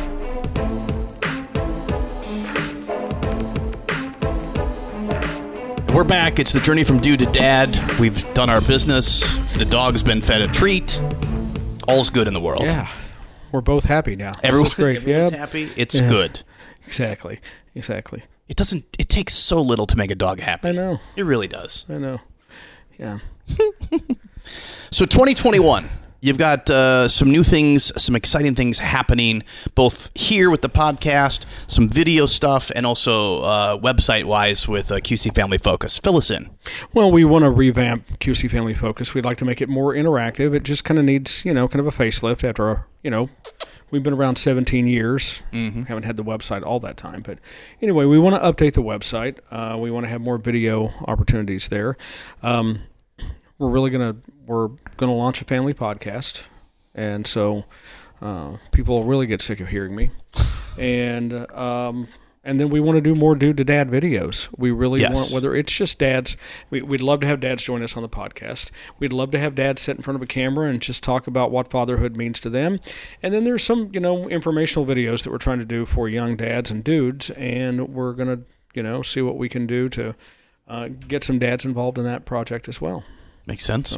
[5.95, 6.39] We're back.
[6.39, 7.74] It's the journey from dude to dad.
[7.99, 9.39] We've done our business.
[9.57, 11.01] The dog's been fed a treat.
[11.89, 12.64] All's good in the world.
[12.64, 12.89] Yeah.
[13.53, 14.32] We're both happy now.
[14.32, 14.96] This Everyone, is great.
[15.03, 15.38] everyone's yeah.
[15.38, 15.70] happy.
[15.76, 16.09] It's Yeah.
[16.09, 16.42] good.
[16.86, 17.40] Exactly.
[17.74, 18.22] Exactly.
[18.49, 18.84] It doesn't.
[18.99, 20.68] It takes so little to make a dog happy.
[20.68, 21.01] I know.
[21.16, 21.84] It really does.
[21.88, 22.20] I know.
[22.99, 23.18] Yeah.
[24.90, 25.90] So 2021,
[26.20, 29.42] you've got uh, some new things, some exciting things happening,
[29.74, 34.96] both here with the podcast, some video stuff, and also uh, website wise with uh,
[34.96, 35.98] QC Family Focus.
[35.98, 36.50] Fill us in.
[36.92, 39.14] Well, we want to revamp QC Family Focus.
[39.14, 40.54] We'd like to make it more interactive.
[40.54, 43.30] It just kind of needs, you know, kind of a facelift after, a, you know,
[43.90, 45.42] we've been around 17 years.
[45.52, 45.84] Mm-hmm.
[45.84, 47.22] Haven't had the website all that time.
[47.22, 47.38] But
[47.80, 49.38] anyway, we want to update the website.
[49.50, 51.96] Uh, we want to have more video opportunities there.
[52.42, 52.82] Um,
[53.59, 56.42] we're really going to, we're to launch a family podcast.
[56.94, 57.64] And so
[58.20, 60.11] uh, people will really get sick of hearing me.
[60.78, 62.09] And, um,
[62.44, 64.48] and then we want to do more dude to dad videos.
[64.56, 65.14] We really Yes.
[65.14, 66.36] want whether it's just dads.
[66.70, 68.70] We, we'd love to have dads join us on the podcast.
[68.98, 71.50] We'd love to have dads sit in front of a camera and just talk about
[71.50, 72.78] what fatherhood means to them.
[73.22, 76.36] And then there's some you know informational videos that we're trying to do for young
[76.36, 78.38] dads and dudes, and we're gonna
[78.72, 80.14] you know see what we can do to
[80.68, 83.04] uh, get some dads involved in that project as well.
[83.49, 83.96] Makes sense.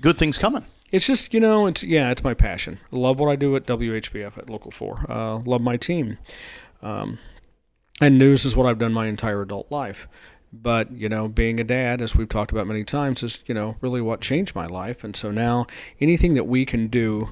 [0.00, 0.64] Good things coming.
[0.90, 2.80] It's just you know it's yeah it's my passion.
[2.90, 5.06] Love what I do at WHBF at Local Four.
[5.08, 6.18] Uh, love my team.
[6.82, 7.20] Um,
[8.00, 10.08] and news is what I've done my entire adult life.
[10.52, 13.76] But you know, being a dad, as we've talked about many times, is you know
[13.80, 15.04] really what changed my life.
[15.04, 15.68] And so now
[16.00, 17.30] anything that we can do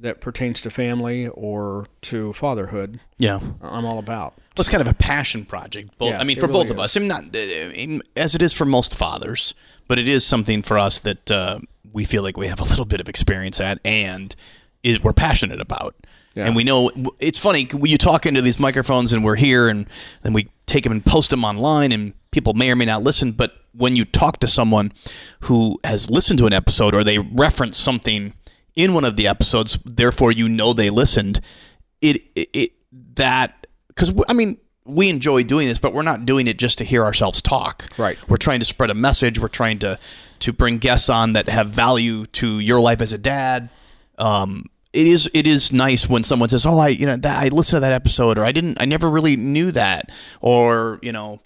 [0.00, 3.40] that pertains to family or to fatherhood, Yeah.
[3.60, 4.34] I'm all about.
[4.36, 5.96] Well, it's kind of a passion project.
[5.98, 6.96] Both, Yeah, I mean, for really both of us.
[6.96, 9.54] I mean, not uh, in- as it is for most fathers,
[9.88, 11.58] but it is something for us that uh,
[11.92, 14.34] we feel like we have a little bit of experience at, and
[14.82, 15.94] is, we're passionate about.
[16.34, 16.46] Yeah.
[16.46, 19.86] And we know it's funny when you talk into these microphones, and we're here, and
[20.22, 23.32] then we take them and post them online, and people may or may not listen.
[23.32, 24.92] But when you talk to someone
[25.40, 28.34] who has listened to an episode, or they reference something
[28.78, 31.40] in one of the episodes, therefore you know they listened.
[32.00, 32.72] It it, it
[33.16, 36.84] that because I mean we enjoy doing this, but we're not doing it just to
[36.84, 37.84] hear ourselves talk.
[37.98, 38.16] Right.
[38.28, 39.38] We're trying to spread a message.
[39.38, 39.98] We're trying to
[40.38, 43.68] to bring guests on that have value to your life as a dad.
[44.16, 47.48] Um, it is it is nice when someone says, "Oh, I you know that I
[47.48, 50.10] listened to that episode," or "I didn't, I never really knew that,"
[50.40, 51.40] or you know,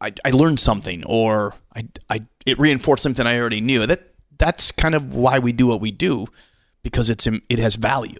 [0.00, 3.86] I, I learned something, or I, I it reinforced something I already knew.
[3.86, 4.07] That
[4.38, 6.26] that's kind of why we do what we do
[6.82, 8.18] because it's it has value.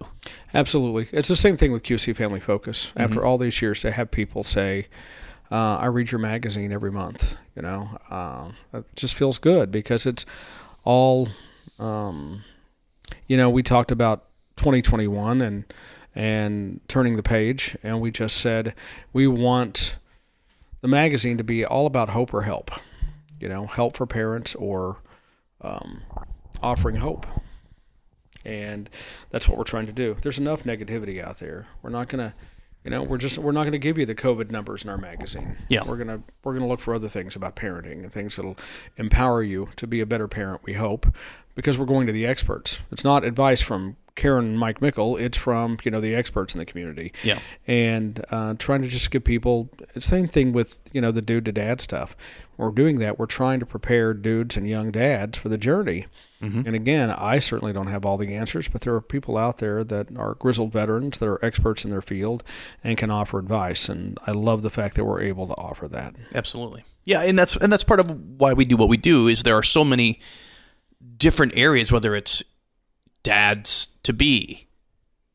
[0.53, 1.09] Absolutely.
[1.13, 2.93] It's the same thing with QC Family Focus.
[2.97, 4.89] After all these years, to have people say,
[5.51, 10.05] uh, I read your magazine every month, you know, uh, it just feels good because
[10.05, 10.27] it's
[10.85, 11.29] all,
[11.79, 12.45] um,
[13.27, 15.73] you know, we talked about 2021 and,
[16.15, 18.75] and turning the page, and we just said
[19.13, 19.97] we want
[20.83, 22.71] the magazine to be all about hope or help,
[23.41, 24.99] you know, help for parents or
[25.61, 26.03] um,
[26.63, 27.27] offering hope
[28.45, 28.89] and
[29.31, 30.17] that's what we're trying to do.
[30.23, 31.67] There's enough negativity out there.
[31.83, 32.35] We're not gonna,
[32.85, 35.57] you know, we're just we're not gonna give you the COVID numbers in our magazine.
[35.69, 35.85] Yeah.
[35.85, 38.57] we're gonna we're gonna look for other things about parenting and things that'll
[38.97, 40.63] empower you to be a better parent.
[40.65, 41.07] We hope,
[41.55, 42.81] because we're going to the experts.
[42.91, 45.17] It's not advice from Karen and Mike Mickle.
[45.17, 47.13] It's from you know the experts in the community.
[47.23, 47.39] Yeah.
[47.67, 49.71] and uh, trying to just give people.
[49.81, 52.17] It's the same thing with you know the dude to dad stuff.
[52.59, 53.19] We're doing that.
[53.19, 56.07] We're trying to prepare dudes and young dads for the journey.
[56.41, 59.83] And again, I certainly don't have all the answers, but there are people out there
[59.83, 62.45] that are grizzled veterans that are experts in their field
[62.85, 63.89] and can offer advice.
[63.89, 66.15] And I love the fact that we're able to offer that.
[66.37, 66.85] Absolutely.
[67.05, 69.57] Yeah, and that's and that's part of why we do what we do is there
[69.57, 70.21] are so many
[71.17, 72.45] different areas whether it's
[73.25, 74.67] dads to be,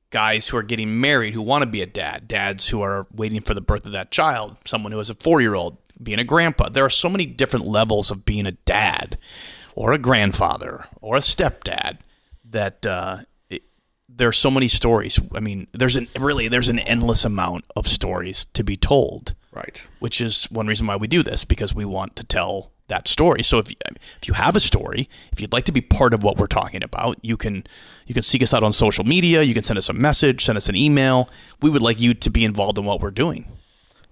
[0.10, 3.40] guys who are getting married who want to be a dad, dads who are waiting
[3.40, 6.24] for the birth of that child, someone who is a four year old being a
[6.24, 6.70] grandpa.
[6.70, 9.18] There are so many different levels of being a dad
[9.76, 12.00] or a grandfather or a stepdad
[12.50, 13.20] that uh,
[13.50, 13.62] it,
[14.10, 15.20] there are so many stories.
[15.36, 19.86] I mean, there's an really there's an endless amount of stories to be told Right.
[20.00, 23.44] which is one reason why we do this because we want to tell that story.
[23.44, 23.78] So if you,
[24.22, 26.84] if you have a story, if you'd like to be part of what we're talking
[26.84, 27.66] about, you can
[28.06, 29.42] you can seek us out on social media.
[29.42, 31.30] You can send us a message, send us an email.
[31.62, 33.46] We would like you to be involved in what we're doing.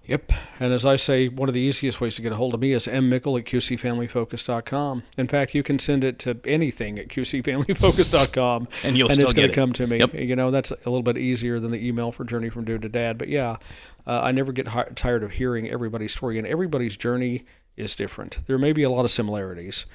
[0.06, 0.32] Yep.
[0.58, 2.72] And as I say, one of the easiest ways to get a hold of me
[2.72, 5.04] is mmickle at qcfamilyfocus.com.
[5.16, 9.32] In fact, you can send it to anything at qcfamilyfocus.com And you'll and still it's
[9.32, 9.98] going to come to me.
[9.98, 10.14] Yep.
[10.14, 12.88] You know, that's a little bit easier than the email for Journey from Dude to
[12.88, 13.16] Dad.
[13.16, 13.56] But yeah,
[14.04, 17.44] uh, I never get hi- tired of hearing everybody's story, and everybody's journey
[17.76, 18.38] is different.
[18.46, 19.86] There may be a lot of similarities,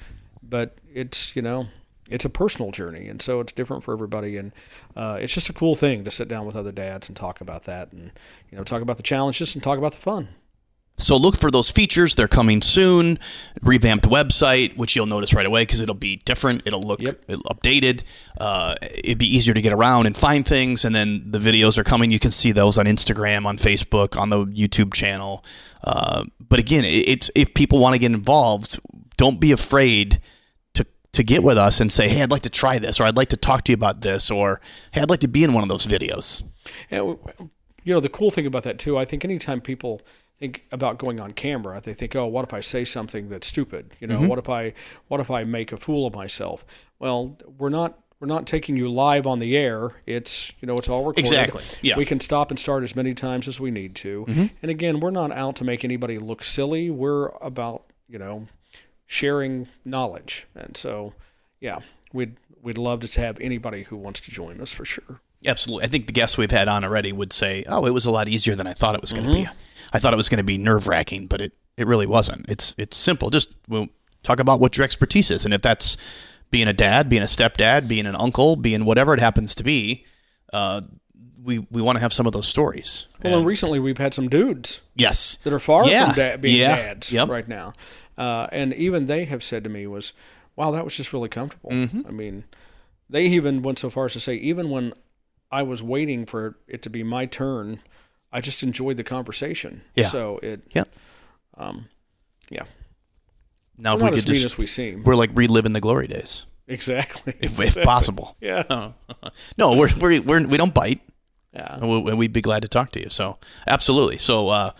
[0.42, 1.68] but it's, you know,
[2.08, 4.36] it's a personal journey, and so it's different for everybody.
[4.36, 4.52] And
[4.96, 7.64] uh, it's just a cool thing to sit down with other dads and talk about
[7.64, 8.12] that, and
[8.50, 10.28] you know, talk about the challenges and talk about the fun.
[10.98, 12.16] So look for those features.
[12.16, 13.18] They're coming soon.
[13.62, 16.62] Revamped website, which you'll notice right away because it'll be different.
[16.66, 17.22] It'll look Yep.
[17.28, 18.02] it'll updated.
[18.38, 20.84] Uh, it'd be easier to get around and find things.
[20.84, 22.10] And then the videos are coming.
[22.10, 25.44] You can see those on Instagram, on Facebook, on the YouTube channel.
[25.84, 28.80] Uh, but again, it, it's if people want to get involved,
[29.16, 30.20] don't be afraid
[30.74, 33.16] to to get with us and say, "Hey, I'd like to try this," or "I'd
[33.16, 35.62] like to talk to you about this," or "Hey, I'd like to be in one
[35.62, 36.42] of those videos."
[36.90, 37.16] And
[37.84, 40.02] you know the cool thing about that too, I think anytime people
[40.38, 43.94] think about going on camera, they think, "Oh, what if I say something that's stupid?
[44.00, 44.28] You know, mm-hmm.
[44.28, 44.72] what if I
[45.08, 46.64] what if I make a fool of myself?"
[46.98, 49.90] Well, we're not we're not taking you live on the air.
[50.06, 51.20] It's you know it's all recorded.
[51.20, 51.62] Exactly.
[51.82, 51.96] Yeah.
[51.96, 54.24] We can stop and start as many times as we need to.
[54.26, 54.46] Mm-hmm.
[54.62, 56.90] And again, we're not out to make anybody look silly.
[56.90, 58.48] We're about you know
[59.06, 61.14] sharing knowledge, and so
[61.60, 61.80] yeah,
[62.12, 65.20] we'd we'd love to have anybody who wants to join us for sure.
[65.46, 65.84] Absolutely.
[65.84, 68.28] I think the guests we've had on already would say, "Oh, it was a lot
[68.28, 69.48] easier than I thought it was going to be.
[69.92, 72.46] I thought it was going to be nerve wracking, but it, it really wasn't.
[72.48, 73.30] It's it's simple.
[73.30, 73.88] Just we'll
[74.24, 75.96] talk about what your expertise is, and if that's
[76.50, 80.04] being a dad, being a stepdad, being an uncle, being whatever it happens to be,
[80.52, 80.80] uh,
[81.42, 83.06] we we want to have some of those stories.
[83.22, 86.06] Well, and recently we've had some dudes Yes, that are far Yeah.
[86.06, 86.74] from da- being Yeah.
[86.76, 87.28] dads Yep.
[87.28, 87.74] right now,
[88.18, 90.12] uh, and even they have said to me was,
[90.56, 92.02] "Wow, that was just really comfortable." Mm-hmm.
[92.08, 92.44] I mean,
[93.08, 94.92] they even went so far as to say, even when
[95.50, 97.80] I was waiting for it to be my turn,
[98.32, 99.82] I just enjoyed the conversation.
[99.94, 100.08] Yeah.
[100.08, 100.84] So it, Yeah.
[101.56, 101.88] Um,
[102.50, 102.62] yeah,
[103.76, 105.02] Now we're if we could just as we seem.
[105.04, 107.34] we're like reliving the glory days, exactly.
[107.40, 108.36] if, if possible.
[108.40, 108.62] yeah.
[109.58, 111.00] no, we're, we're we're we don't bite.
[111.52, 111.74] Yeah.
[111.76, 113.08] and we- and we'd be glad to talk to you.
[113.08, 114.18] So, absolutely.
[114.18, 114.70] So, uh,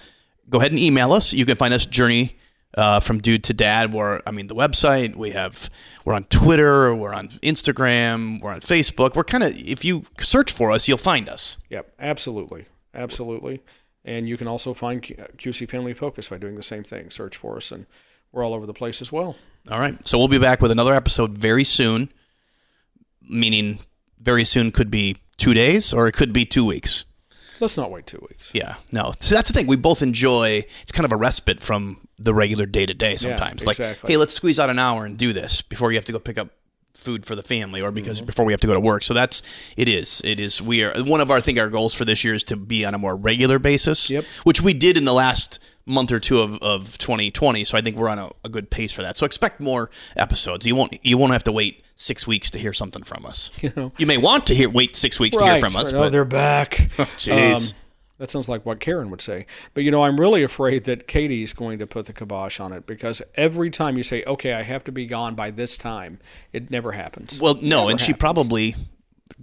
[0.49, 1.33] go ahead and email us.
[1.33, 2.37] You can find us Journey
[2.75, 3.93] uh, from Dude to Dad.
[3.93, 5.17] We're, I mean, the website.
[5.17, 5.71] We have,
[6.05, 6.95] we're on Twitter.
[6.95, 8.41] We're on Instagram.
[8.41, 9.15] We're on Facebook.
[9.15, 11.59] We're kind of, if you search for us, you'll find us.
[11.71, 13.63] Yep, absolutely, absolutely.
[14.05, 17.11] And you can also find QC Family Focus by doing the same thing.
[17.11, 17.87] Search for us, and
[18.33, 19.37] we're all over the place as well.
[19.71, 20.07] All right.
[20.07, 22.11] So we'll be back with another episode very soon.
[23.29, 23.81] Meaning,
[24.19, 27.05] very soon could be two days or it could be two weeks.
[27.61, 28.51] Let's not wait two weeks.
[28.55, 29.13] Yeah, no.
[29.19, 29.67] So that's the thing.
[29.67, 30.65] We both enjoy.
[30.83, 33.17] It's kind of a respite from the regular day to day.
[33.17, 34.13] Sometimes, like, exactly.
[34.13, 36.39] hey, let's squeeze out an hour and do this before you have to go pick
[36.39, 36.49] up
[36.95, 37.95] food for the family, or Mm-hmm.
[37.95, 39.03] because before we have to go to work.
[39.05, 39.41] So that's
[39.77, 40.21] it is.
[40.25, 40.61] It is.
[40.61, 42.85] We are one of our I think our goals for this year is to be
[42.85, 44.11] on a more regular basis.
[44.11, 44.25] Yep.
[44.45, 47.65] Which we did in the last month or two of, of 2020.
[47.65, 49.17] So I think we're on a, a good pace for that.
[49.17, 50.67] So expect more episodes.
[50.67, 53.51] You won't you won't have to wait six weeks to hear something from us.
[53.61, 55.93] You know, You may want to hear wait six weeks to hear from us.
[55.93, 56.71] Oh, but they're back.
[57.19, 57.73] Jeez.
[57.73, 57.77] Um,
[58.19, 59.47] that sounds like what Karen would say.
[59.75, 62.87] But you know, I'm really afraid that Katie's going to put the kibosh on it
[62.87, 66.19] because every time you say, "Okay, I have to be gone by this time,"
[66.53, 67.39] it never happens.
[67.41, 68.75] Well, no, and she probably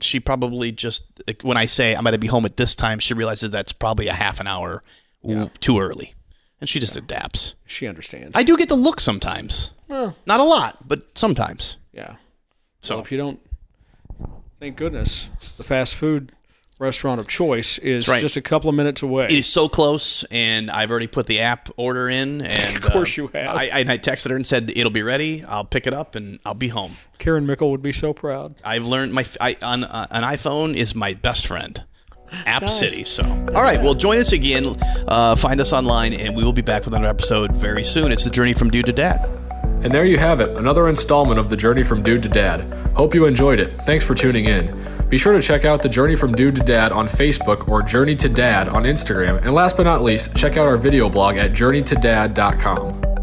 [0.02, 3.00] she probably just like, when I say I'm going to be home at this time,
[3.00, 4.84] she realizes that's probably a half an hour
[5.24, 6.14] w- too early,
[6.60, 7.56] and she just adapts.
[7.66, 8.32] she understands.
[8.36, 11.78] I do get the look sometimes, Well, not a lot, but sometimes.
[11.94, 12.16] yeah.
[12.86, 13.40] So Well, if you don't,
[14.60, 16.32] thank goodness, the fast food
[16.78, 18.20] restaurant of choice is right.
[18.22, 19.26] just a couple of minutes away.
[19.26, 23.18] it is so close, and I've already put the app order in, and Of course
[23.18, 23.56] uh, you have.
[23.56, 25.44] I, I, I texted her and said it'll be ready.
[25.46, 26.98] I'll pick it up and I'll be home.
[27.18, 28.56] Karen Mickle would be so proud.
[28.64, 31.84] I've learned my f- I, on uh, an iPhone is my best friend.
[32.46, 33.04] App City.
[33.04, 33.82] So, all right.
[33.82, 34.76] Well, join us again.
[35.08, 38.12] Uh, find us online, and we will be back with another episode very soon.
[38.12, 39.45] It's the journey from dude to dad.
[39.84, 42.62] And there you have it, another installment of The Journey from Dude to Dad.
[42.96, 43.80] Hope you enjoyed it.
[43.86, 45.08] Thanks for tuning in.
[45.10, 48.16] Be sure to check out The Journey from Dude to Dad on Facebook or Journey
[48.16, 49.42] to Dad on Instagram.
[49.44, 53.15] And last but not least, check out our video blog at journeytodad.com.